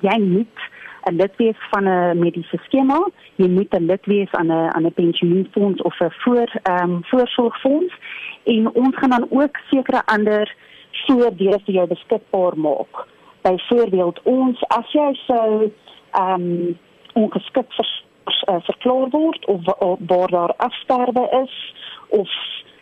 jy 0.00 0.18
moet 0.18 0.68
'n 1.08 1.16
lid 1.16 1.36
wees 1.36 1.60
van 1.70 1.84
'n 1.88 2.18
mediese 2.18 2.58
skema, 2.64 3.08
jy 3.36 3.48
moet 3.48 3.74
'n 3.74 3.86
lid 3.86 4.04
wees 4.06 4.32
aan 4.32 4.46
'n 4.46 4.74
aan 4.74 4.86
'n 4.86 4.92
pensioenfonds 4.92 5.82
of 5.82 6.00
'n 6.00 6.10
voor 6.10 6.50
ehm 6.62 6.90
um, 6.90 7.04
voorsorgfonds. 7.04 7.94
En 8.44 8.74
ons 8.74 8.96
gaan 8.96 9.10
dan 9.10 9.26
ook 9.30 9.56
sekere 9.70 10.02
ander 10.06 10.54
voordele 11.06 11.58
vir 11.64 11.74
jou 11.74 11.86
beskikbaar 11.86 12.58
maak. 12.58 13.06
Byvoorbeeld 13.42 14.20
ons 14.22 14.64
as 14.68 14.92
jy 14.92 15.14
sou 15.26 15.72
ehm 16.10 16.32
um, 16.32 16.78
ongeskik 17.12 17.72
vir 17.72 17.88
uh, 18.48 18.60
verklaar 18.60 19.08
word 19.10 19.46
of 19.46 19.60
waar 20.06 20.30
daar 20.30 20.54
afsterwe 20.56 21.28
is 21.42 21.74
of 22.08 22.30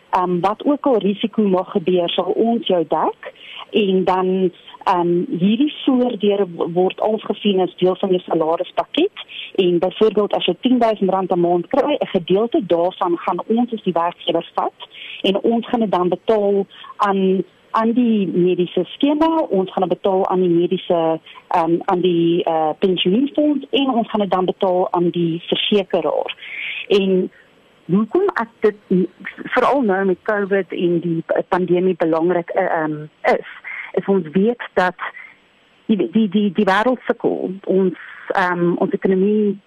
ehm 0.09 0.23
um, 0.23 0.39
wat 0.41 0.65
ook 0.65 0.85
al 0.85 0.97
risiko 0.97 1.41
mag 1.41 1.71
gebeur 1.71 2.09
sal 2.09 2.31
ons 2.35 2.67
jou 2.67 2.85
dek. 2.87 3.33
En 3.69 4.03
dan 4.03 4.51
um, 4.93 5.25
hierdie 5.41 5.73
voordele 5.85 6.47
word 6.73 7.01
aangesien 7.01 7.61
as 7.65 7.75
deel 7.81 7.95
van 8.01 8.09
jou 8.15 8.21
salarispakket 8.25 9.23
en 9.63 9.79
byvoorbeeld 9.83 10.33
as 10.33 10.45
jy 10.45 10.55
R10000 10.55 11.35
'n 11.35 11.39
maand 11.39 11.67
kry 11.67 11.93
'n 11.99 12.13
gedeelte 12.15 12.65
daarvan 12.65 13.17
gaan 13.17 13.39
ons 13.47 13.73
as 13.73 13.83
die 13.83 13.93
werkgewer 13.93 14.51
vat 14.55 14.89
en 15.21 15.41
ons 15.43 15.67
gaan 15.67 15.79
dit 15.79 15.91
dan 15.91 16.09
betaal 16.09 16.65
aan 16.97 17.43
aan 17.71 17.91
die 17.93 18.27
mediese 18.27 18.83
skema 18.83 19.29
ons 19.49 19.71
gaan 19.73 19.87
betaal 19.87 20.27
aan 20.27 20.41
die 20.41 20.49
mediese 20.49 21.19
um, 21.57 21.79
aan 21.85 22.01
die 22.01 22.43
uh, 22.45 22.69
pensioenfonds 22.79 23.65
en 23.69 23.89
ons 23.89 24.09
gaan 24.09 24.21
dit 24.25 24.31
dan 24.31 24.45
betaal 24.45 24.87
aan 24.91 25.09
die 25.09 25.43
versekeraar. 25.47 26.35
En 26.87 27.31
hoekom 27.85 28.25
ek 28.41 28.49
dit 28.65 29.07
veral 29.55 29.81
nou 29.81 30.05
met 30.05 30.21
COVID 30.29 30.73
en 30.73 30.99
die 31.05 31.23
pandemie 31.53 31.95
belangrik 31.97 32.53
um, 32.57 33.09
is, 33.21 33.49
is 33.99 34.11
ons 34.11 34.27
weet 34.35 34.63
dat 34.79 35.07
die 35.87 35.97
die 35.97 36.27
die, 36.29 36.49
die 36.53 36.67
wêreld 36.67 37.01
sukkel 37.07 37.53
ons 37.65 37.97
um, 38.37 38.75
ons 38.77 38.93
ekonomie 38.95 39.57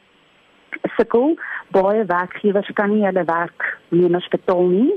sukkel 0.96 1.36
baie 1.74 2.04
werkgewers 2.08 2.70
kan 2.78 2.94
nie 2.94 3.04
hulle 3.06 3.24
werk 3.28 3.66
meer 3.90 4.28
betaal 4.36 4.68
nie 4.74 4.92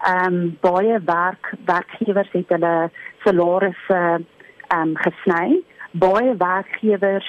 ehm 0.00 0.34
um, 0.34 0.56
baie 0.60 1.00
werk 1.04 1.54
werkgewers 1.64 2.30
het 2.32 2.48
hulle 2.48 2.90
salarisse 3.24 4.00
ehm 4.00 4.80
um, 4.80 4.96
gesny. 4.96 5.60
Baie 5.92 6.36
werkgewers 6.36 7.28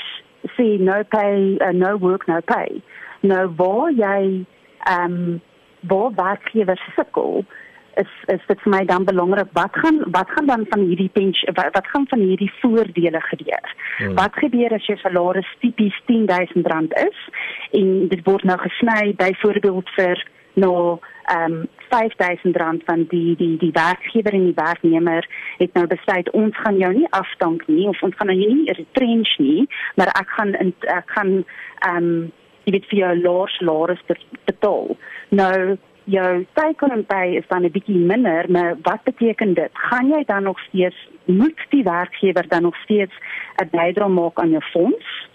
sê 0.56 0.78
no 0.80 1.02
pay 1.10 1.58
uh, 1.60 1.74
no 1.76 1.98
work 2.00 2.28
no 2.28 2.40
pay. 2.46 2.82
Nou 3.20 3.48
waar 3.56 3.92
jy 3.92 4.46
ehm 4.88 5.18
um, 5.18 5.42
waar 5.82 6.16
werkgewers 6.16 6.88
sukkel 6.96 7.44
is 7.96 8.12
is 8.34 8.44
dit 8.48 8.62
vir 8.64 8.72
my 8.72 8.82
dan 8.86 9.06
belangrik 9.06 9.50
wat 9.58 9.76
gaan 9.84 10.02
wat 10.16 10.30
gaan 10.36 10.48
dan 10.48 10.66
van 10.70 10.86
hierdie 10.88 11.10
pensioen 11.14 11.56
wat, 11.56 11.74
wat 11.74 11.88
gaan 11.88 12.08
van 12.10 12.20
hierdie 12.20 12.52
voordele 12.62 13.22
gebeur? 13.22 13.76
Hmm. 13.98 14.16
Wat 14.16 14.36
gebeur 14.44 14.74
as 14.74 14.86
jou 14.86 14.98
salaris 14.98 15.56
tipies 15.60 15.98
R10000 16.08 16.96
is 17.08 17.20
en 17.72 18.08
dit 18.08 18.26
word 18.26 18.44
nou 18.44 18.58
gesny 18.60 19.14
byvoorbeeld 19.18 19.90
vir 19.98 20.28
nou 20.54 21.00
ehm 21.32 21.52
um, 21.52 21.68
R5000 21.92 22.84
van 22.86 23.06
die 23.10 23.36
die 23.36 23.58
die 23.58 23.72
werkgewer 23.72 24.34
en 24.34 24.46
die 24.46 24.56
werknemer 24.56 25.28
het 25.58 25.74
nou 25.74 25.88
besluit 25.88 26.30
ons 26.32 26.58
gaan 26.58 26.78
jou 26.78 26.94
nie 26.94 27.08
afdank 27.10 27.68
nie 27.68 27.88
of 27.88 28.02
ons 28.02 28.16
gaan 28.16 28.32
jou 28.32 28.54
nie 28.54 28.74
retrench 28.74 29.38
nie, 29.38 29.68
maar 29.96 30.08
ek 30.08 30.30
gaan 30.38 30.56
ek 30.80 31.12
gaan 31.18 31.34
ehm 31.80 31.98
um, 31.98 32.32
jy 32.64 32.72
weet 32.76 32.90
vir 32.92 33.00
jou 33.00 33.14
laer 33.22 33.50
salaris 33.50 34.02
betaal. 34.46 34.98
Nou 35.30 35.78
jou 36.04 36.46
take-home 36.54 37.04
pay 37.04 37.36
is 37.36 37.48
dan 37.48 37.64
'n 37.64 37.72
bietjie 37.72 37.96
minder, 37.96 38.52
maar 38.52 38.78
wat 38.82 39.04
beteken 39.04 39.54
dit? 39.54 39.70
Gaan 39.74 40.08
jy 40.08 40.24
dan 40.26 40.44
nog 40.44 40.60
steeds 40.60 41.10
moet 41.26 41.60
die 41.70 41.84
werkgewer 41.84 42.48
dan 42.48 42.62
nog 42.62 42.76
steeds 42.76 43.14
'n 43.56 43.70
bydrae 43.72 44.10
maak 44.10 44.40
aan 44.40 44.50
jou 44.50 44.64
fonds? 44.64 45.30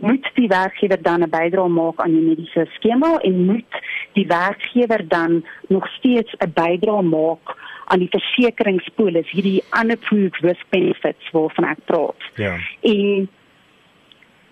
moet 0.00 0.30
die 0.34 0.48
werkgewer 0.48 1.02
dan 1.02 1.22
'n 1.22 1.30
bydrae 1.30 1.68
maak 1.68 2.00
aan 2.00 2.10
die 2.10 2.20
mediese 2.20 2.66
skema 2.74 3.18
en 3.18 3.44
moet 3.44 3.82
die 4.12 4.26
werkgewer 4.26 5.08
dan 5.08 5.44
nog 5.68 5.88
steeds 5.88 6.34
'n 6.38 6.52
bydrae 6.54 7.02
maak 7.02 7.56
aan 7.84 7.98
die 7.98 8.10
versekeringspolis 8.10 9.30
hierdie 9.30 9.62
unapproved 9.82 10.36
risk 10.36 10.66
benefits 10.68 11.30
waarvan 11.30 11.64
ek 11.64 11.78
praat. 11.84 12.22
Ja. 12.34 12.58
En 12.80 13.28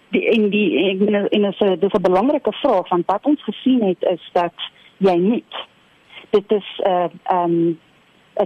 die 0.09 0.25
in 0.25 0.49
die 0.49 0.71
in 0.91 1.29
in 1.31 1.47
'n 1.47 1.79
dis 1.79 1.93
'n 1.93 2.03
belangrike 2.03 2.53
vraag 2.53 2.89
want 2.89 3.07
wat 3.07 3.25
ons 3.25 3.43
gesien 3.43 3.83
het 3.83 4.03
is 4.03 4.31
dat 4.33 4.55
jy 5.01 5.17
niet 5.17 5.61
dit 6.31 6.53
is 6.53 6.69
'n 6.85 6.89
uh, 6.89 7.09
um 7.37 7.79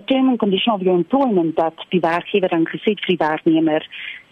term 0.07 0.29
and 0.29 0.39
condition 0.39 0.75
of 0.75 0.83
your 0.83 0.99
employment 0.99 1.57
dat 1.57 1.75
die 1.89 2.01
werkgewer 2.01 2.49
dan 2.49 2.67
gesê 2.67 2.95
vir 2.99 3.17
die 3.17 3.25
werknemer 3.27 3.83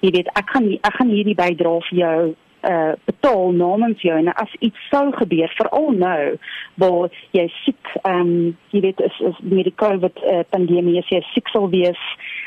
jy 0.01 0.11
weet 0.11 0.31
ek 0.35 0.51
gaan 0.51 0.73
ek 0.73 0.95
gaan 0.99 1.13
hierdie 1.15 1.39
bydra 1.39 1.79
vir 1.89 1.99
jou 1.99 2.35
uh 2.63 2.93
betaal 3.05 3.53
namens 3.53 4.01
jou. 4.01 4.17
En 4.19 4.33
as 4.35 4.55
iets 4.59 4.89
sou 4.91 5.11
gebeur 5.13 5.51
veral 5.59 5.91
nou 5.99 6.37
waar 6.75 7.11
jy 7.31 7.47
siek 7.63 7.95
ehm 8.03 8.21
um, 8.21 8.57
jy 8.71 8.81
weet 8.87 9.01
is, 9.01 9.21
is 9.21 9.39
met 9.43 9.67
die 9.67 9.75
COVID 9.83 10.23
uh, 10.23 10.43
pandemie 10.55 10.99
as 10.99 11.11
jy 11.11 11.23
siek 11.33 11.51
sou 11.51 11.67
wees 11.71 11.99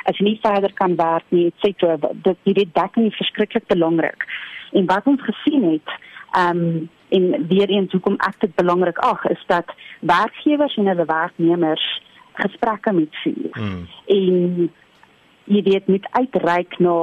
as 0.05 0.17
jy 0.17 0.29
nie 0.29 0.39
verder 0.43 0.73
kan 0.73 0.95
werk 0.95 1.25
nie 1.35 1.47
et 1.51 1.59
cetera 1.63 1.97
dit 1.99 2.37
jy 2.47 2.53
weet 2.61 2.75
dekking 2.75 3.09
is 3.11 3.19
verskriklik 3.19 3.67
belangrik 3.67 4.27
en 4.71 4.87
wat 4.91 5.07
ons 5.11 5.27
gesien 5.27 5.67
het 5.73 5.97
ehm 6.31 6.63
um, 6.63 6.89
en 7.17 7.47
weer 7.47 7.69
eens 7.69 7.91
hoekom 7.91 8.17
ek 8.27 8.39
dit 8.39 8.55
belangrik 8.55 8.97
ag 8.97 9.25
is 9.31 9.43
dat 9.51 9.71
werkgewers 9.99 10.75
en 10.75 10.91
hulle 10.91 11.05
werknemers 11.05 11.85
gesprekke 12.41 12.91
met 12.91 13.21
vuur 13.23 13.51
hmm. 13.51 13.87
en 14.05 14.69
jy 15.45 15.63
weet 15.69 15.87
met 15.87 16.07
uitreik 16.11 16.79
na 16.79 16.99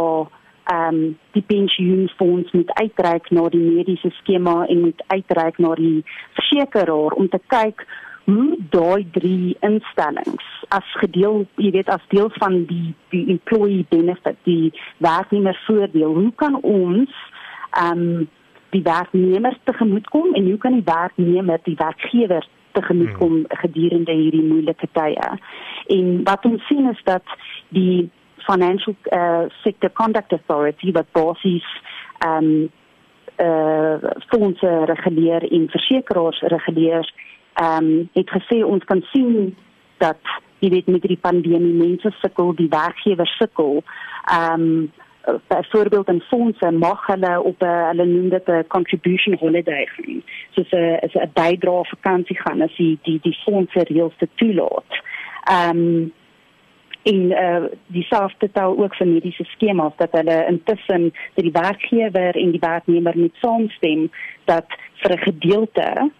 ehm 0.63 0.95
um, 0.95 1.19
die 1.35 1.43
pensioenfonds 1.43 2.53
moet 2.53 2.71
uitreik 2.79 3.31
na 3.31 3.49
die 3.51 3.61
mediese 3.61 4.11
skema 4.21 4.67
en 4.71 4.81
moet 4.81 5.03
uitreik 5.07 5.59
na 5.59 5.75
die 5.75 6.05
versekeraar 6.39 7.17
om 7.19 7.29
te 7.29 7.41
kyk 7.55 7.83
hoe 8.25 8.59
daai 8.71 9.07
drie 9.17 9.57
instellings 9.67 10.51
as 10.69 10.93
gedeel 11.01 11.43
jy 11.57 11.73
weet 11.75 11.91
as 11.91 12.05
deel 12.15 12.31
van 12.39 12.61
die 12.71 12.95
die 13.15 13.25
employee 13.35 13.87
benefit 13.91 14.39
die 14.47 14.71
werknemer 15.03 15.59
voordeel 15.67 16.15
hoe 16.21 16.33
kan 16.45 16.61
ons 16.63 17.19
ehm 17.73 18.07
um, 18.07 18.31
die 18.73 18.83
werknemers 18.83 19.59
tegemoetkom 19.69 20.35
en 20.35 20.49
hoe 20.49 20.59
kan 20.59 20.77
die 20.79 20.87
werknemer 20.89 21.61
die 21.69 21.77
werkgewer 21.77 22.47
tegemoetkom 22.73 23.33
hmm. 23.33 23.61
gedurende 23.65 24.13
hierdie 24.17 24.45
moeilike 24.49 24.89
tye 24.97 25.31
en 25.97 26.13
wat 26.29 26.45
ons 26.49 26.67
sien 26.71 26.89
is 26.91 27.03
dat 27.09 27.37
die 27.77 28.11
financial 28.47 28.97
uh, 29.15 29.45
sector 29.63 29.93
conduct 29.93 30.33
authority 30.33 30.93
wat 30.93 31.13
basies 31.13 31.69
ehm 32.27 32.53
um, 32.53 32.71
uh 33.41 34.11
fondse 34.29 34.71
reguleer 34.91 35.45
en 35.57 35.69
versekerings 35.73 36.41
reguleer 36.55 37.13
ehm 37.55 37.85
um, 37.85 38.09
het 38.13 38.31
gesê 38.31 38.63
ons 38.65 38.85
kan 38.85 39.01
sien 39.13 39.57
dat 39.99 40.21
jy 40.63 40.71
weet 40.71 40.87
met 40.87 41.03
die 41.03 41.21
pandemie 41.21 41.75
mense 41.75 42.13
sukkel 42.21 42.55
die 42.55 42.69
werkgewers 42.71 43.37
sukkel 43.41 43.83
ehm 43.83 44.61
um, 44.61 44.93
byvoorbeeld 45.47 46.09
in 46.09 46.21
fondse 46.21 46.71
mag 46.71 47.07
hulle 47.07 47.43
op 47.43 47.63
'n 47.63 47.87
hulle 47.89 48.05
noem 48.07 48.29
dit 48.29 48.49
'n 48.49 48.67
contribution 48.69 49.37
holiday 49.39 49.87
gaan. 49.87 50.23
So 50.51 50.63
'n 50.77 50.99
is 51.01 51.15
'n 51.15 51.31
bydrae 51.33 51.85
vakansie 51.85 52.39
gaan 52.41 52.63
as 52.63 52.77
die 52.77 52.99
die 53.03 53.19
die 53.23 53.39
fondse 53.45 53.85
reëls 53.89 54.17
te 54.19 54.29
toelaat. 54.35 54.91
Ehm 55.45 55.77
um, 55.77 56.13
en 57.03 57.21
uh, 57.31 57.65
die 57.87 58.03
selfde 58.03 58.51
tel 58.53 58.79
ook 58.79 58.95
vir 58.95 59.07
mediese 59.07 59.45
skemas 59.45 59.93
dat 59.97 60.13
hulle 60.13 60.47
intussen 60.47 61.13
dat 61.35 61.45
die 61.45 61.53
werkgewer 61.53 62.37
en 62.37 62.51
die 62.51 62.61
werknemer 62.61 63.19
moet 63.19 63.35
saamstem 63.41 64.11
dat 64.45 64.67
vir 64.95 65.13
'n 65.13 65.19
gedeelte 65.19 66.11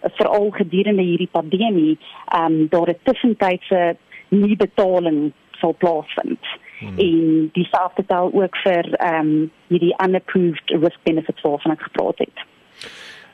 veral 0.00 0.50
gedurende 0.50 1.02
hierdie 1.02 1.32
pandemie 1.32 1.98
ehm 2.26 2.44
um, 2.44 2.68
daar 2.68 2.88
'n 2.88 3.00
tussentydse 3.02 3.96
nie 4.28 4.56
betaling 4.56 5.32
sal 5.50 5.74
plaasvind. 5.78 6.44
Hmm. 6.78 6.98
En 6.98 7.48
dieselfde 7.52 8.04
tel 8.06 8.30
ook 8.32 8.56
vir 8.56 8.94
ehm 8.94 9.26
um, 9.26 9.50
hierdie 9.68 9.94
unapproved 10.04 10.70
risk 10.70 10.98
benefits 11.02 11.42
waarvan 11.42 11.72
ek 11.72 11.82
gepraat 11.82 12.18
het. 12.18 12.46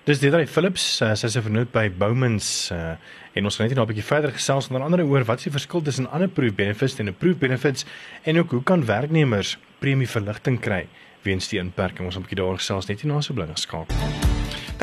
Dis 0.04 0.20
Deidre 0.20 0.46
Philips, 0.46 1.00
uh, 1.00 1.14
sy 1.16 1.30
is 1.30 1.36
vernoot 1.40 1.70
by 1.72 1.86
Bowmans 1.88 2.48
uh, 2.72 2.96
en 3.32 3.48
ons 3.48 3.56
gaan 3.56 3.70
net 3.70 3.76
nou 3.76 3.86
'n 3.86 3.92
bietjie 3.92 4.04
verder 4.04 4.32
gesels 4.36 4.68
onder 4.68 4.84
andere 4.84 5.06
oor 5.08 5.24
wat 5.24 5.38
is 5.38 5.48
die 5.48 5.54
verskil 5.56 5.82
tussen 5.82 6.08
unapproved 6.12 6.56
benefits 6.56 6.98
en 6.98 7.08
approved 7.08 7.38
benefits 7.38 7.86
en 8.22 8.38
ook 8.38 8.50
hoe 8.50 8.62
kan 8.62 8.84
werknemers 8.84 9.56
premieverligting 9.78 10.60
kry 10.60 10.86
weens 11.22 11.48
die 11.48 11.58
inperking. 11.58 12.04
Ons 12.04 12.14
gaan 12.14 12.22
'n 12.22 12.28
bietjie 12.28 12.40
daaroor 12.42 12.60
gesels 12.60 12.86
net 12.86 13.00
hier 13.00 13.12
na 13.12 13.20
so 13.20 13.34
blinge 13.34 13.56
skakel. 13.56 14.23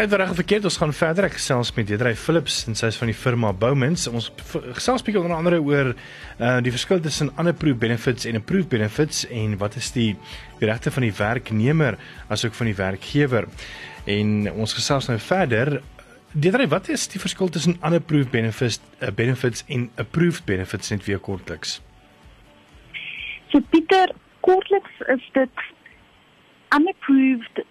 Hy 0.02 0.08
het 0.08 0.16
reg 0.18 0.32
verkeerd, 0.34 0.64
ons 0.66 0.80
gaan 0.82 0.94
verder 0.98 1.28
ek 1.28 1.36
gesels 1.36 1.70
met 1.76 1.86
Deidre 1.86 2.16
Philips 2.18 2.56
en 2.66 2.74
sy 2.74 2.88
is 2.90 2.96
van 2.98 3.12
die 3.12 3.14
firma 3.14 3.52
Bowmans. 3.54 4.08
Ons 4.10 4.32
gesels 4.74 5.04
bietjie 5.06 5.20
onder 5.22 5.36
andere 5.36 5.60
oor 5.62 5.92
uh 5.92 6.56
die 6.66 6.74
verskil 6.74 7.04
tussen 7.06 7.30
unapproved 7.38 7.78
benefits 7.84 8.26
en 8.26 8.40
approved 8.40 8.72
benefits 8.72 9.28
en 9.30 9.54
wat 9.62 9.78
is 9.78 9.92
die 9.94 10.08
die 10.58 10.72
regte 10.72 10.90
van 10.96 11.06
die 11.06 11.14
werknemer 11.14 12.00
asook 12.34 12.58
van 12.58 12.72
die 12.72 12.76
werkgewer. 12.80 13.46
En 14.10 14.50
ons 14.50 14.74
gesels 14.74 15.12
nou 15.12 15.20
verder. 15.22 15.84
Deidre, 16.34 16.66
wat 16.74 16.90
is 16.90 17.06
die 17.14 17.22
verskil 17.22 17.54
tussen 17.54 17.78
unapproved 17.86 18.34
benefits 18.34 18.82
uh, 19.04 19.14
benefits 19.14 19.62
en 19.70 19.92
approved 20.02 20.50
benefits 20.50 20.90
net 20.90 21.06
weer 21.06 21.22
kortliks? 21.22 21.78
So 23.54 23.62
Pieter, 23.70 24.18
kortliks 24.42 25.06
is 25.14 25.30
dit 25.38 25.70
unapproved 26.74 27.70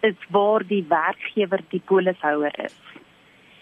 is 0.00 0.16
waar 0.30 0.66
die 0.66 0.84
werkgewer 0.88 1.60
die 1.68 1.82
polishouer 1.84 2.54
is. 2.64 2.76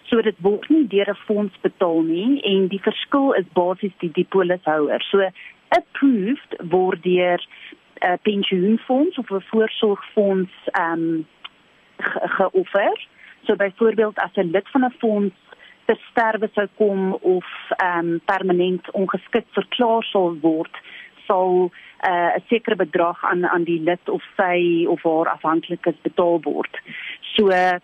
So 0.09 0.23
dit 0.23 0.37
word 0.41 0.69
nie 0.69 0.87
deur 0.89 1.11
'n 1.11 1.25
fonds 1.27 1.55
betaal 1.61 2.03
nie 2.03 2.41
en 2.43 2.69
die 2.69 2.81
verskil 2.81 3.33
is 3.33 3.49
basies 3.53 3.97
die 3.99 4.13
die 4.13 4.27
polishouer. 4.29 5.03
So 5.11 5.31
approved 5.69 6.57
word 6.71 7.03
deur 7.03 7.39
'n 7.39 8.11
uh, 8.11 8.17
pensioenfonds 8.23 9.19
of 9.19 9.31
'n 9.31 9.45
voorsorgfonds 9.51 10.53
ehm 10.73 10.93
um, 10.93 11.27
geoffer. 12.37 13.07
So 13.45 13.57
byvoorbeeld 13.57 14.19
as 14.19 14.35
'n 14.35 14.51
lid 14.51 14.69
van 14.69 14.85
'n 14.85 14.95
fonds 14.99 15.35
ter 15.85 15.99
sterwe 16.11 16.49
sou 16.53 16.69
kom 16.77 17.13
of 17.15 17.47
ehm 17.77 17.99
um, 17.99 18.21
permanent 18.25 18.91
ongeskik 18.91 19.47
verklaar 19.51 20.03
sal 20.03 20.39
word, 20.41 20.75
sal 21.27 21.73
uh, 22.05 22.37
'n 22.37 22.43
sekere 22.47 22.77
bedrag 22.77 23.25
aan 23.25 23.47
aan 23.47 23.65
die 23.65 23.81
lid 23.81 24.09
of 24.09 24.23
sy 24.37 24.87
of 24.89 25.03
haar 25.03 25.29
afhanklikes 25.29 26.01
betaal 26.03 26.41
word. 26.43 26.81
So 27.21 27.49
uh, 27.49 27.79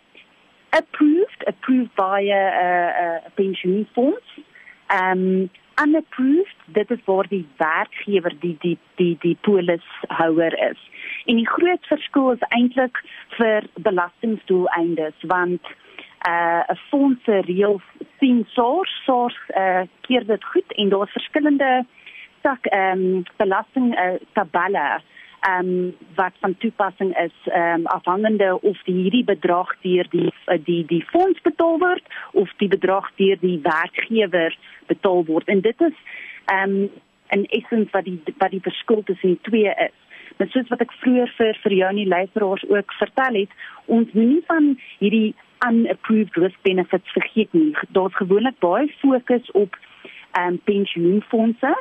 approved 0.71 1.47
approved 1.47 1.95
by 1.95 2.21
'n 2.23 2.53
uh, 2.67 2.91
uh, 3.05 3.21
pensioenfonds. 3.35 4.27
Um 4.89 5.51
unapproved 5.83 6.57
dit 6.67 6.91
is 6.91 7.05
waar 7.05 7.29
die 7.29 7.47
werkgewer 7.57 8.35
die 8.41 8.57
die 8.61 8.79
die 8.95 9.17
die 9.21 9.37
polishouer 9.41 10.71
is. 10.71 10.79
En 11.25 11.37
die 11.37 11.49
groot 11.49 11.87
verskil 11.87 12.31
is 12.33 12.47
eintlik 12.49 13.03
vir 13.29 13.67
belastingdoeleindes 13.75 15.19
want 15.21 15.63
uh 16.29 16.63
'n 16.69 16.79
fonds 16.89 17.25
se 17.25 17.41
reël 17.41 17.81
sien 18.19 18.47
source 18.49 18.95
source 19.05 19.43
uh 19.57 19.83
keer 20.01 20.27
dit 20.27 20.45
goed 20.45 20.73
en 20.73 20.89
daar's 20.89 21.13
verskillende 21.13 21.73
uh 21.83 22.03
tak 22.45 22.67
ehm 22.67 23.05
um, 23.05 23.23
belasting 23.41 23.93
uh, 23.99 24.17
tabelle 24.37 24.87
ehm 25.49 25.69
um, 25.69 25.95
wat 26.15 26.33
van 26.41 26.57
toepassing 26.57 27.17
is 27.19 27.37
ehm 27.45 27.81
um, 27.81 27.87
afhangende 27.87 28.61
of 28.61 28.83
die 28.89 28.95
hierdie 28.95 29.25
bedrag 29.25 29.73
deur 29.87 30.07
die 30.11 30.31
uh, 30.33 30.59
die 30.69 30.83
die 30.93 31.05
fonds 31.13 31.41
betaal 31.49 31.79
word 31.79 32.05
of 32.33 32.53
die 32.63 32.69
bedrag 32.77 33.11
deur 33.21 33.41
die 33.41 33.59
werkgewer 33.63 34.57
betaal 34.93 35.25
word 35.33 35.49
en 35.49 35.61
dit 35.61 35.89
is 35.89 35.97
ehm 36.45 36.77
um, 36.77 36.91
in 37.37 37.47
essens 37.59 37.91
wat 37.91 38.05
die 38.05 38.21
wat 38.39 38.51
die 38.51 38.65
verskil 38.69 39.03
tussen 39.03 39.35
die 39.35 39.45
twee 39.49 39.73
is. 39.87 39.97
Dit 40.37 40.51
soos 40.51 40.69
wat 40.73 40.83
ek 40.85 40.93
vroeër 41.01 41.33
vir 41.39 41.59
vir 41.63 41.77
jou 41.79 41.89
en 41.89 42.03
die 42.03 42.13
luisteraars 42.17 42.65
ook 42.69 42.93
vertel 42.99 43.41
het, 43.41 43.57
ons 43.87 44.13
moenie 44.19 44.43
van 44.51 44.75
hierdie 44.99 45.35
unapproved 45.67 46.37
risk 46.45 46.61
benefits 46.69 47.17
vergeet 47.17 47.53
nie. 47.57 47.73
Daar's 47.97 48.21
gewoonlik 48.21 48.59
baie 48.65 48.89
fokus 49.01 49.51
op 49.65 49.81
ehm 50.35 50.55
um, 50.55 50.63
pensioenfondse 50.69 51.75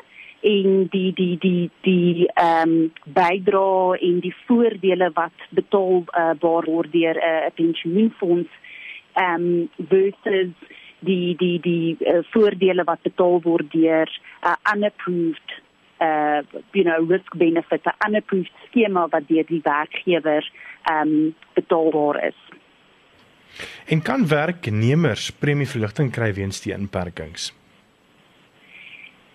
en 0.43 0.87
die 0.91 1.13
die 1.13 1.37
die 1.39 1.69
die 1.81 2.27
ehm 2.33 2.69
um, 2.69 2.91
bydra 3.15 3.95
en 3.95 4.19
die 4.19 4.35
voordele 4.45 5.09
wat 5.15 5.45
betaalbaar 5.55 6.63
uh, 6.63 6.71
word 6.75 6.91
deur 6.91 7.15
'n 7.15 7.47
uh, 7.47 7.51
pensioenfonds 7.55 8.49
ehm 9.13 9.45
um, 9.47 9.69
versus 9.87 10.51
die 10.99 11.35
die 11.35 11.59
die 11.59 11.97
uh, 11.99 12.23
voordele 12.35 12.83
wat 12.83 13.01
betaal 13.01 13.39
word 13.41 13.71
deur 13.71 14.09
'n 14.09 14.47
uh, 14.47 14.57
unapproved 14.75 15.61
uh 16.01 16.41
you 16.71 16.83
know 16.83 16.99
risk 17.07 17.37
benefit 17.37 17.85
'n 17.85 18.07
unapproved 18.07 18.51
skema 18.67 19.07
wat 19.07 19.27
deur 19.27 19.45
die 19.47 19.63
werkgewer 19.63 20.51
ehm 20.83 21.07
um, 21.07 21.35
betaalbaar 21.53 22.23
is. 22.27 22.39
En 23.85 24.01
kan 24.01 24.27
werknemers 24.27 25.31
premieverligting 25.31 26.11
kry 26.11 26.33
weens 26.33 26.61
die 26.61 26.73
inperkings? 26.73 27.53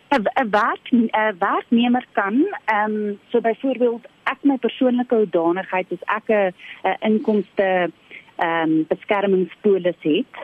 'n 0.08 0.50
werk 0.50 0.90
'n 0.90 1.36
werknemer 1.38 2.06
kan 2.12 2.46
ehm 2.64 2.92
um, 2.92 3.18
so 3.28 3.40
byvoorbeeld 3.40 4.06
ek 4.24 4.38
my 4.42 4.56
persoonlike 4.56 5.14
hoedanigheid 5.14 5.90
is 5.90 6.02
ek 6.04 6.28
'n 6.28 6.52
inkomste 7.00 7.90
ehm 8.36 8.62
um, 8.62 8.86
beskermingspolis 8.88 10.00
het 10.00 10.34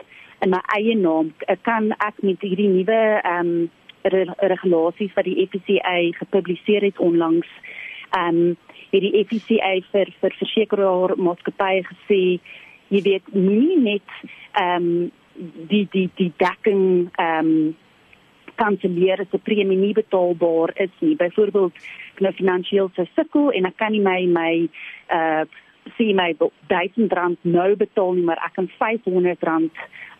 in 0.41 0.49
my 0.49 0.61
eie 0.77 0.95
naam 0.95 1.33
kan 1.61 1.91
ek 1.91 2.15
met 2.21 2.41
hierdie 2.41 2.69
nuwe 2.69 3.19
ehm 3.23 3.47
um, 3.47 3.69
regulasies 4.53 5.13
wat 5.13 5.25
die 5.25 5.47
FCA 5.49 5.97
gepubliseer 6.19 6.81
het 6.81 6.97
onlangs 6.97 7.47
ehm 8.09 8.27
um, 8.27 8.57
hierdie 8.91 9.25
FCA 9.25 9.73
vir 9.91 10.13
vir 10.21 10.33
versekeraar 10.41 11.17
maatskappye 11.17 11.83
gesê 11.91 12.21
jy 12.87 13.01
weet 13.01 13.33
nie 13.33 13.77
net 13.77 14.09
ehm 14.51 14.75
um, 14.75 15.11
die 15.73 15.87
die 15.91 16.09
die 16.15 16.33
dekking 16.37 17.09
ehm 17.15 17.49
um, 17.49 17.75
kanselleer 18.55 19.19
as 19.21 19.33
'n 19.33 19.43
premie 19.43 19.77
nie 19.77 19.93
betaalbaar 19.93 20.71
is 20.75 20.93
nie. 20.99 21.15
Byvoorbeeld, 21.15 21.73
nou 22.19 22.33
finansiëel 22.33 22.89
se 22.95 23.07
sukkel 23.15 23.51
en 23.51 23.65
ek 23.65 23.77
kan 23.77 23.91
nie 23.91 24.01
my 24.01 24.25
my 24.25 24.69
uh 25.11 25.45
sien 25.97 26.15
my 26.15 26.33
R1000 26.33 27.37
nou 27.41 27.75
betaal 27.75 28.13
nie, 28.13 28.23
maar 28.23 28.41
ek 28.45 28.53
kan 28.53 28.69
R500 28.79 29.43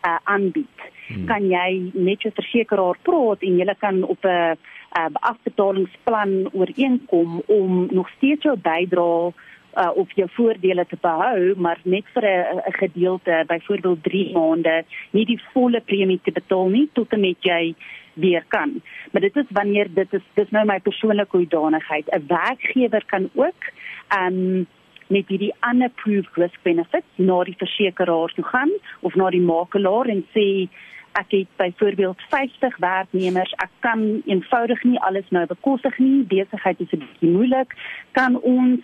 uh 0.06 0.18
aanbied. 0.24 0.78
Hmm. 1.08 1.26
Kan 1.26 1.50
jy 1.50 1.90
met 1.94 2.22
jou 2.22 2.32
versekeraar 2.34 2.98
praat 3.02 3.42
en 3.42 3.56
julle 3.56 3.74
kan 3.78 4.02
op 4.02 4.24
'n 4.24 4.56
uh, 4.98 5.06
afbetalingsplan 5.12 6.48
ooreenkom 6.52 7.42
om 7.46 7.86
nog 7.90 8.08
steeds 8.16 8.42
jou 8.42 8.56
bydrae 8.56 9.32
uh, 9.76 9.90
of 9.94 10.12
jou 10.12 10.28
voordele 10.32 10.86
te 10.86 10.96
behou, 11.00 11.54
maar 11.56 11.80
net 11.82 12.04
vir 12.14 12.24
'n 12.24 12.72
gedeelte, 12.72 13.44
byvoorbeeld 13.46 14.02
3 14.02 14.32
maande, 14.32 14.84
nie 15.10 15.24
die 15.24 15.40
volle 15.52 15.80
premie 15.80 16.20
te 16.22 16.32
betaal 16.32 16.68
nie 16.68 16.88
tot 16.92 17.12
en 17.12 17.20
met 17.20 17.36
jy 17.40 17.74
weer 18.16 18.44
kan. 18.48 18.80
Maar 19.12 19.20
dit 19.20 19.36
is 19.36 19.50
wanneer 19.50 19.88
dit 19.94 20.12
is 20.12 20.24
dis 20.34 20.50
nou 20.50 20.64
my 20.66 20.80
persoonlike 20.80 21.36
hoedanigheid. 21.36 22.06
'n 22.10 22.26
Werkgewer 22.26 23.04
kan 23.06 23.30
ook 23.34 23.60
ehm 24.08 24.34
um, 24.34 24.66
met 25.08 25.28
hierdie 25.28 25.54
unapproved 25.70 26.34
risk 26.34 26.62
benefits 26.62 27.06
na 27.14 27.42
die 27.46 27.56
versekeraar 27.58 28.32
toe 28.34 28.44
gaan 28.44 28.70
of 29.00 29.14
na 29.14 29.30
die 29.30 29.40
makelaar 29.40 30.10
en 30.10 30.24
sê 30.34 30.68
ek 31.16 31.30
het 31.32 31.48
byvoorbeeld 31.56 32.20
50 32.28 32.76
werknemers, 32.76 33.52
ek 33.64 33.70
kan 33.80 34.22
eenvoudig 34.26 34.82
nie 34.84 34.98
alles 35.00 35.28
nou 35.32 35.46
bekostig 35.46 35.98
nie, 35.98 36.24
besigheid 36.28 36.80
is 36.80 36.92
'n 36.92 36.98
bietjie 37.04 37.30
moeilik, 37.30 37.72
kan 38.12 38.40
ons 38.40 38.80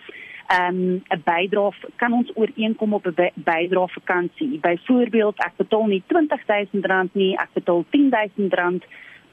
ehm 0.47 0.67
um, 0.67 1.01
'n 1.09 1.21
bydrae 1.23 1.71
kan 1.95 2.13
ons 2.13 2.31
ooreenkom 2.35 2.93
op 2.93 3.05
'n 3.07 3.31
bydrae 3.35 3.87
vakansie. 3.87 4.59
Byvoorbeeld 4.59 5.37
ek 5.37 5.53
betaal 5.57 5.85
nie 5.85 6.03
R20000 6.07 7.13
nie, 7.13 7.37
ek 7.37 7.49
betaal 7.53 7.85
R10000 7.91 8.83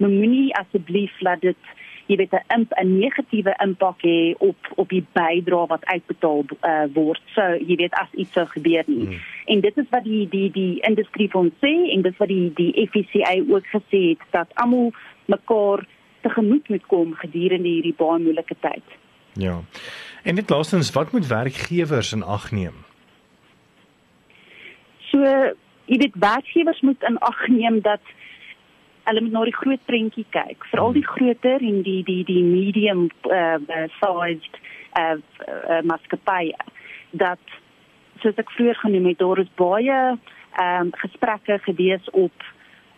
moenie 0.09 0.55
asseblief 0.57 1.21
laat 1.21 1.41
dit 1.41 1.71
jy 2.11 2.17
weet 2.17 2.33
'n 2.33 2.67
'n 2.83 2.99
negatiewe 2.99 3.55
impak 3.63 4.03
hê 4.03 4.35
op 4.39 4.57
op 4.75 4.89
die 4.89 5.05
bydrae 5.13 5.67
wat 5.67 5.85
uitbetaal 5.85 6.45
uh, 6.63 6.87
word. 6.93 7.23
So 7.35 7.43
jy 7.43 7.77
weet 7.77 7.95
as 7.95 8.11
iets 8.13 8.33
sou 8.33 8.47
gebeur 8.47 8.85
nie. 8.87 9.07
Hmm. 9.07 9.21
En 9.45 9.61
dit 9.61 9.77
is 9.77 9.89
wat 9.91 10.05
die 10.05 10.29
die 10.29 10.51
die 10.51 10.81
industrie 10.81 11.31
van 11.31 11.53
sê 11.63 11.73
en 11.95 12.03
dit 12.03 12.17
wat 12.17 12.29
die 12.29 12.51
die 12.55 12.89
FCA 12.91 13.35
ook 13.49 13.67
gesê 13.67 14.01
het 14.15 14.27
dat 14.31 14.49
almal 14.55 14.93
mekaar 15.27 15.87
tegemoet 16.21 16.69
moet 16.69 16.87
kom 16.87 17.15
gedurende 17.15 17.69
hierdie 17.69 17.95
baie 17.97 18.19
moeilike 18.19 18.57
tyd. 18.61 18.87
Ja. 19.33 19.61
En 20.23 20.35
dit 20.35 20.51
laastens, 20.51 20.91
wat 20.91 21.13
moet 21.13 21.27
werkgewers 21.27 22.13
in 22.13 22.23
ag 22.23 22.51
neem? 22.51 22.85
So 24.99 25.23
jy 25.85 25.97
weet 25.97 26.15
werkgewers 26.15 26.81
moet 26.81 27.03
in 27.03 27.19
ag 27.19 27.49
neem 27.49 27.81
dat 27.81 28.01
hulle 29.11 29.25
moet 29.27 29.35
na 29.35 29.45
die 29.49 29.57
groot 29.57 29.83
prentjie 29.91 30.27
kyk, 30.35 30.65
veral 30.71 30.95
die 30.95 31.07
groter 31.07 31.63
en 31.67 31.83
die 31.87 32.03
die 32.07 32.23
die 32.29 32.43
medium 32.47 33.09
uh, 33.27 33.59
sized 33.99 34.61
uh, 34.99 35.17
uh, 35.17 35.81
maatskappye 35.83 36.55
dat 37.11 37.59
soos 38.23 38.39
ek 38.39 38.53
vroeër 38.55 38.79
genoem 38.85 39.11
het, 39.11 39.19
daar 39.19 39.43
is 39.43 39.57
baie 39.59 39.99
ehm 40.51 40.87
um, 40.87 40.91
gesprekke 41.03 41.59
gewees 41.67 42.11
op 42.11 42.47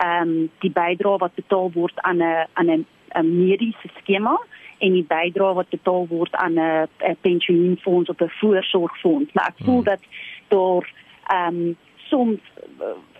ehm 0.04 0.28
um, 0.28 0.50
die 0.64 0.72
bydrae 0.72 1.18
wat 1.24 1.34
betaal 1.34 1.70
word 1.72 2.00
aan 2.08 2.20
'n 2.22 2.46
aan 2.52 2.70
'n 2.70 2.86
'n 3.20 3.36
mediese 3.38 3.88
skema 4.00 4.36
en 4.78 4.92
die 4.92 5.06
bydrae 5.08 5.54
wat 5.54 5.68
betaal 5.68 6.06
word 6.08 6.34
aan 6.34 6.58
'n 6.58 7.16
pensioenfonds 7.20 8.10
of 8.10 8.20
'n 8.20 8.32
voorsorgfonds. 8.40 9.32
Maar 9.32 9.46
ek 9.46 9.64
voel 9.64 9.82
hmm. 9.82 9.90
dat 9.92 10.02
daar 10.48 10.84
ehm 11.26 11.56
um, 11.56 11.76
soms 11.96 12.40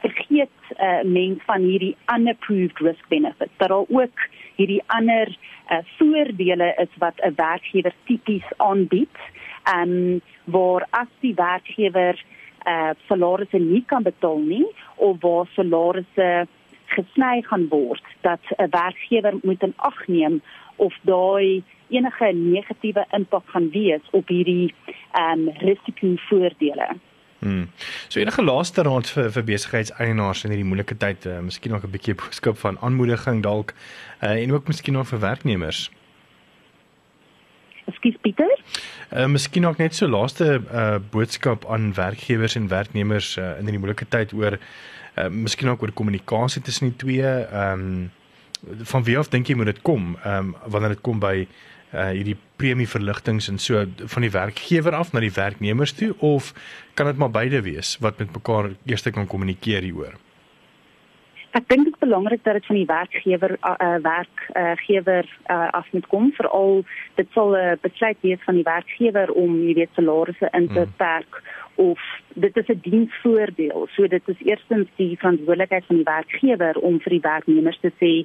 vergeet 0.00 0.50
'n 0.68 0.82
uh, 0.82 0.98
eh, 0.98 1.04
mens 1.04 1.42
van 1.44 1.60
hierdie 1.60 1.96
unapproved 2.14 2.78
risk 2.78 3.08
benefits. 3.08 3.56
Daar 3.56 3.72
al 3.72 3.86
ook 3.88 4.18
hierdie 4.54 4.82
ander 4.86 5.36
uh, 5.70 5.78
voordele 5.98 6.74
is 6.76 6.92
wat 6.98 7.14
'n 7.16 7.34
werkgewer 7.36 7.94
tipies 8.04 8.48
aanbied. 8.56 9.16
Ehm 9.64 9.90
um, 9.90 10.20
waar 10.44 10.86
as 10.90 11.08
die 11.20 11.34
werkgewer 11.34 12.24
uh 12.66 12.90
salarisse 13.06 13.58
nie 13.58 13.84
kan 13.86 14.02
betaal 14.02 14.38
nie 14.38 14.66
of 14.94 15.20
waar 15.20 15.46
salarisse 15.54 16.46
gesny 16.86 17.42
gaan 17.42 17.68
word 17.68 18.04
dat 18.20 18.40
'n 18.56 18.70
werkgewer 18.70 19.34
moet 19.42 19.62
in 19.62 19.74
ag 19.76 20.06
neem 20.06 20.42
of 20.76 20.94
daai 21.02 21.62
enige 21.88 22.32
negatiewe 22.32 23.04
impak 23.10 23.46
gaan 23.46 23.70
wees 23.70 24.04
op 24.10 24.28
hierdie 24.28 24.74
ehm 25.12 25.48
um, 25.48 25.48
risikovoordele. 25.58 26.88
Hmm. 27.42 27.64
So 28.08 28.20
enige 28.20 28.42
laaste 28.42 28.84
raad 28.86 29.08
vir 29.10 29.32
vir 29.34 29.42
besigheidseienaars 29.48 30.44
in 30.46 30.52
hierdie 30.54 30.66
moeilike 30.68 30.94
tyd, 30.94 31.24
uh, 31.26 31.40
miskien 31.42 31.74
ook 31.74 31.88
'n 31.88 31.90
bietjie 31.90 32.14
boodskap 32.14 32.58
van 32.58 32.78
aanmoediging 32.78 33.42
dalk 33.42 33.74
uh, 34.22 34.30
en 34.30 34.52
ook 34.52 34.68
miskien 34.70 34.96
ook 34.96 35.06
vir 35.10 35.18
werknemers. 35.18 35.90
Ekskuus 37.90 38.16
Pieter. 38.22 38.52
Uh 39.10 39.26
miskien 39.26 39.66
ook 39.66 39.78
net 39.78 39.94
so 39.94 40.06
laaste 40.06 40.62
uh 40.72 40.98
boodskap 41.10 41.66
aan 41.66 41.94
werkgewers 41.94 42.54
en 42.54 42.68
werknemers 42.68 43.36
uh, 43.36 43.58
in 43.58 43.66
hierdie 43.66 43.82
moeilike 43.82 44.06
tyd 44.08 44.32
oor 44.32 44.58
uh 44.58 45.28
miskien 45.28 45.68
ook 45.68 45.82
oor 45.82 45.92
kommunikasie 45.92 46.62
tussen 46.62 46.88
die 46.88 46.96
twee. 46.96 47.26
Ehm 47.26 47.80
um, 47.80 48.10
van 48.86 49.02
wie 49.04 49.18
af 49.18 49.28
dink 49.28 49.46
jy 49.46 49.54
moet 49.54 49.66
dit 49.66 49.82
kom? 49.82 50.16
Ehm 50.22 50.36
um, 50.38 50.56
wanneer 50.70 50.94
dit 50.94 51.00
kom 51.00 51.18
by 51.18 51.48
uh 51.92 52.08
hierdie 52.10 52.36
premieverligtings 52.56 53.48
en 53.48 53.58
so 53.58 53.84
van 54.14 54.22
die 54.22 54.32
werkgewer 54.32 54.94
af 54.96 55.12
na 55.12 55.20
die 55.20 55.34
werknemers 55.34 55.92
toe 55.92 56.14
of 56.18 56.52
kan 56.94 57.06
dit 57.06 57.16
maar 57.16 57.30
beide 57.30 57.62
wees 57.62 57.96
wat 58.00 58.18
met 58.18 58.32
mekaar 58.32 58.72
eers 58.86 59.10
kan 59.10 59.26
kommunikeer 59.26 59.82
hieroor? 59.82 60.16
Ek 61.52 61.66
dink 61.68 61.84
dit 61.84 61.92
is 61.92 62.00
belangrik 62.00 62.40
dat 62.44 62.56
dit 62.56 62.66
van 62.66 62.78
die 62.78 62.88
werkgewer 62.88 63.52
uh, 63.60 63.96
werkgewer 64.00 65.26
uh, 65.52 65.68
af 65.76 65.90
moet 65.92 66.06
kom 66.08 66.30
veral 66.32 66.80
dit 67.20 67.28
sal 67.36 67.52
'n 67.52 67.60
uh, 67.60 67.80
besluit 67.82 68.16
wees 68.20 68.40
van 68.46 68.54
die 68.54 68.64
werkgewer 68.64 69.32
om 69.32 69.58
jy 69.60 69.74
weet 69.74 69.92
salarisse 69.94 70.48
in 70.52 70.68
te 70.72 70.84
hmm. 70.86 70.96
perk 70.96 71.42
of 71.74 72.00
dit 72.34 72.56
is 72.56 72.68
'n 72.68 72.80
diensvoordeel. 72.82 73.88
So 73.92 74.06
dit 74.06 74.22
is 74.28 74.40
eerstens 74.40 74.88
die 74.96 75.16
verantwoordelikheid 75.18 75.84
van 75.86 75.96
die 75.96 76.10
werkgewer 76.14 76.78
om 76.78 77.00
vir 77.00 77.10
die 77.10 77.26
werknemers 77.28 77.78
te 77.80 77.92
sê 78.00 78.24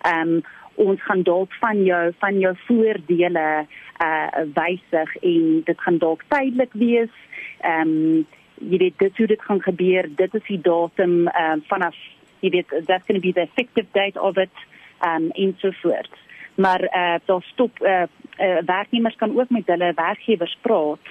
ehm 0.00 0.28
um, 0.28 0.42
ons 0.74 1.02
gaan 1.02 1.22
dalk 1.22 1.52
van 1.60 1.84
jou 1.84 2.12
van 2.18 2.38
jou 2.38 2.54
voordele 2.66 3.66
uh 4.02 4.44
wysig 4.54 5.16
en 5.22 5.62
dit 5.64 5.80
gaan 5.80 5.98
dalk 5.98 6.24
tydelik 6.28 6.72
wees. 6.72 7.14
Ehm 7.60 7.88
um, 7.88 8.26
jy 8.62 8.78
weet 8.78 8.98
dit 8.98 9.16
hoe 9.16 9.26
dit 9.26 9.42
gaan 9.42 9.62
gebeur. 9.62 10.06
Dit 10.16 10.34
is 10.34 10.46
die 10.46 10.60
datum 10.60 11.26
ehm 11.28 11.58
uh, 11.58 11.68
vanaf 11.68 11.96
jy 12.42 12.50
weet 12.50 12.68
that's 12.86 13.06
going 13.06 13.20
to 13.20 13.26
be 13.26 13.32
the 13.32 13.46
effective 13.46 13.86
date 13.92 14.20
of 14.20 14.36
it 14.36 14.54
um 15.02 15.30
en 15.30 15.54
so 15.58 15.70
voort. 15.82 16.10
Maar 16.54 16.82
uh 16.82 17.18
daar 17.24 17.42
stop 17.42 17.82
uh, 17.82 18.02
uh 18.38 18.58
werknemers 18.66 19.16
kan 19.16 19.38
ook 19.38 19.50
met 19.50 19.66
hulle 19.66 19.92
werkgewers 19.94 20.58
praat. 20.60 21.06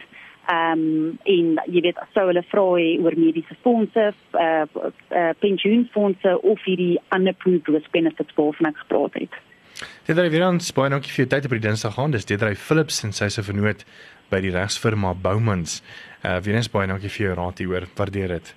Um 0.51 1.17
en 1.23 1.61
jy 1.65 1.81
weet 1.81 1.99
sou 2.13 2.25
hulle 2.27 2.43
vra 2.47 2.67
oor 3.03 3.17
mediese 3.17 3.55
fondse, 3.61 4.13
uh, 4.31 4.63
uh 5.09 5.29
pensioenfondse 5.39 6.41
of 6.41 6.63
hierdie 6.63 6.99
unapproved 7.15 7.67
risk 7.67 7.91
benefits 7.91 8.35
waarvan 8.35 8.71
ek 8.71 8.83
gepraat 8.83 9.13
het. 9.13 9.41
Is 10.09 10.17
weer 10.17 10.47
ons 10.47 10.71
baie 10.73 10.89
dankie 10.89 11.11
vir 11.13 11.21
jou 11.21 11.29
tyd 11.29 11.45
op 11.45 11.51
die 11.53 11.61
Dinsdag 11.61 11.93
gaan. 11.93 12.13
Dis 12.15 12.25
Deidre 12.25 12.55
Philips 12.57 13.03
en 13.05 13.13
sy 13.13 13.27
se 13.29 13.43
vernoot 13.45 13.83
by 14.33 14.39
die 14.41 14.53
regsfirma 14.55 15.13
Boumans. 15.13 15.81
Uh 16.25 16.39
weer 16.41 16.57
eens 16.57 16.71
baie 16.73 16.89
dankie 16.89 17.11
vir 17.13 17.27
jou 17.27 17.35
raad 17.37 17.61
hieroor. 17.61 17.85
Waardeer 17.99 18.33
dit. 18.39 18.53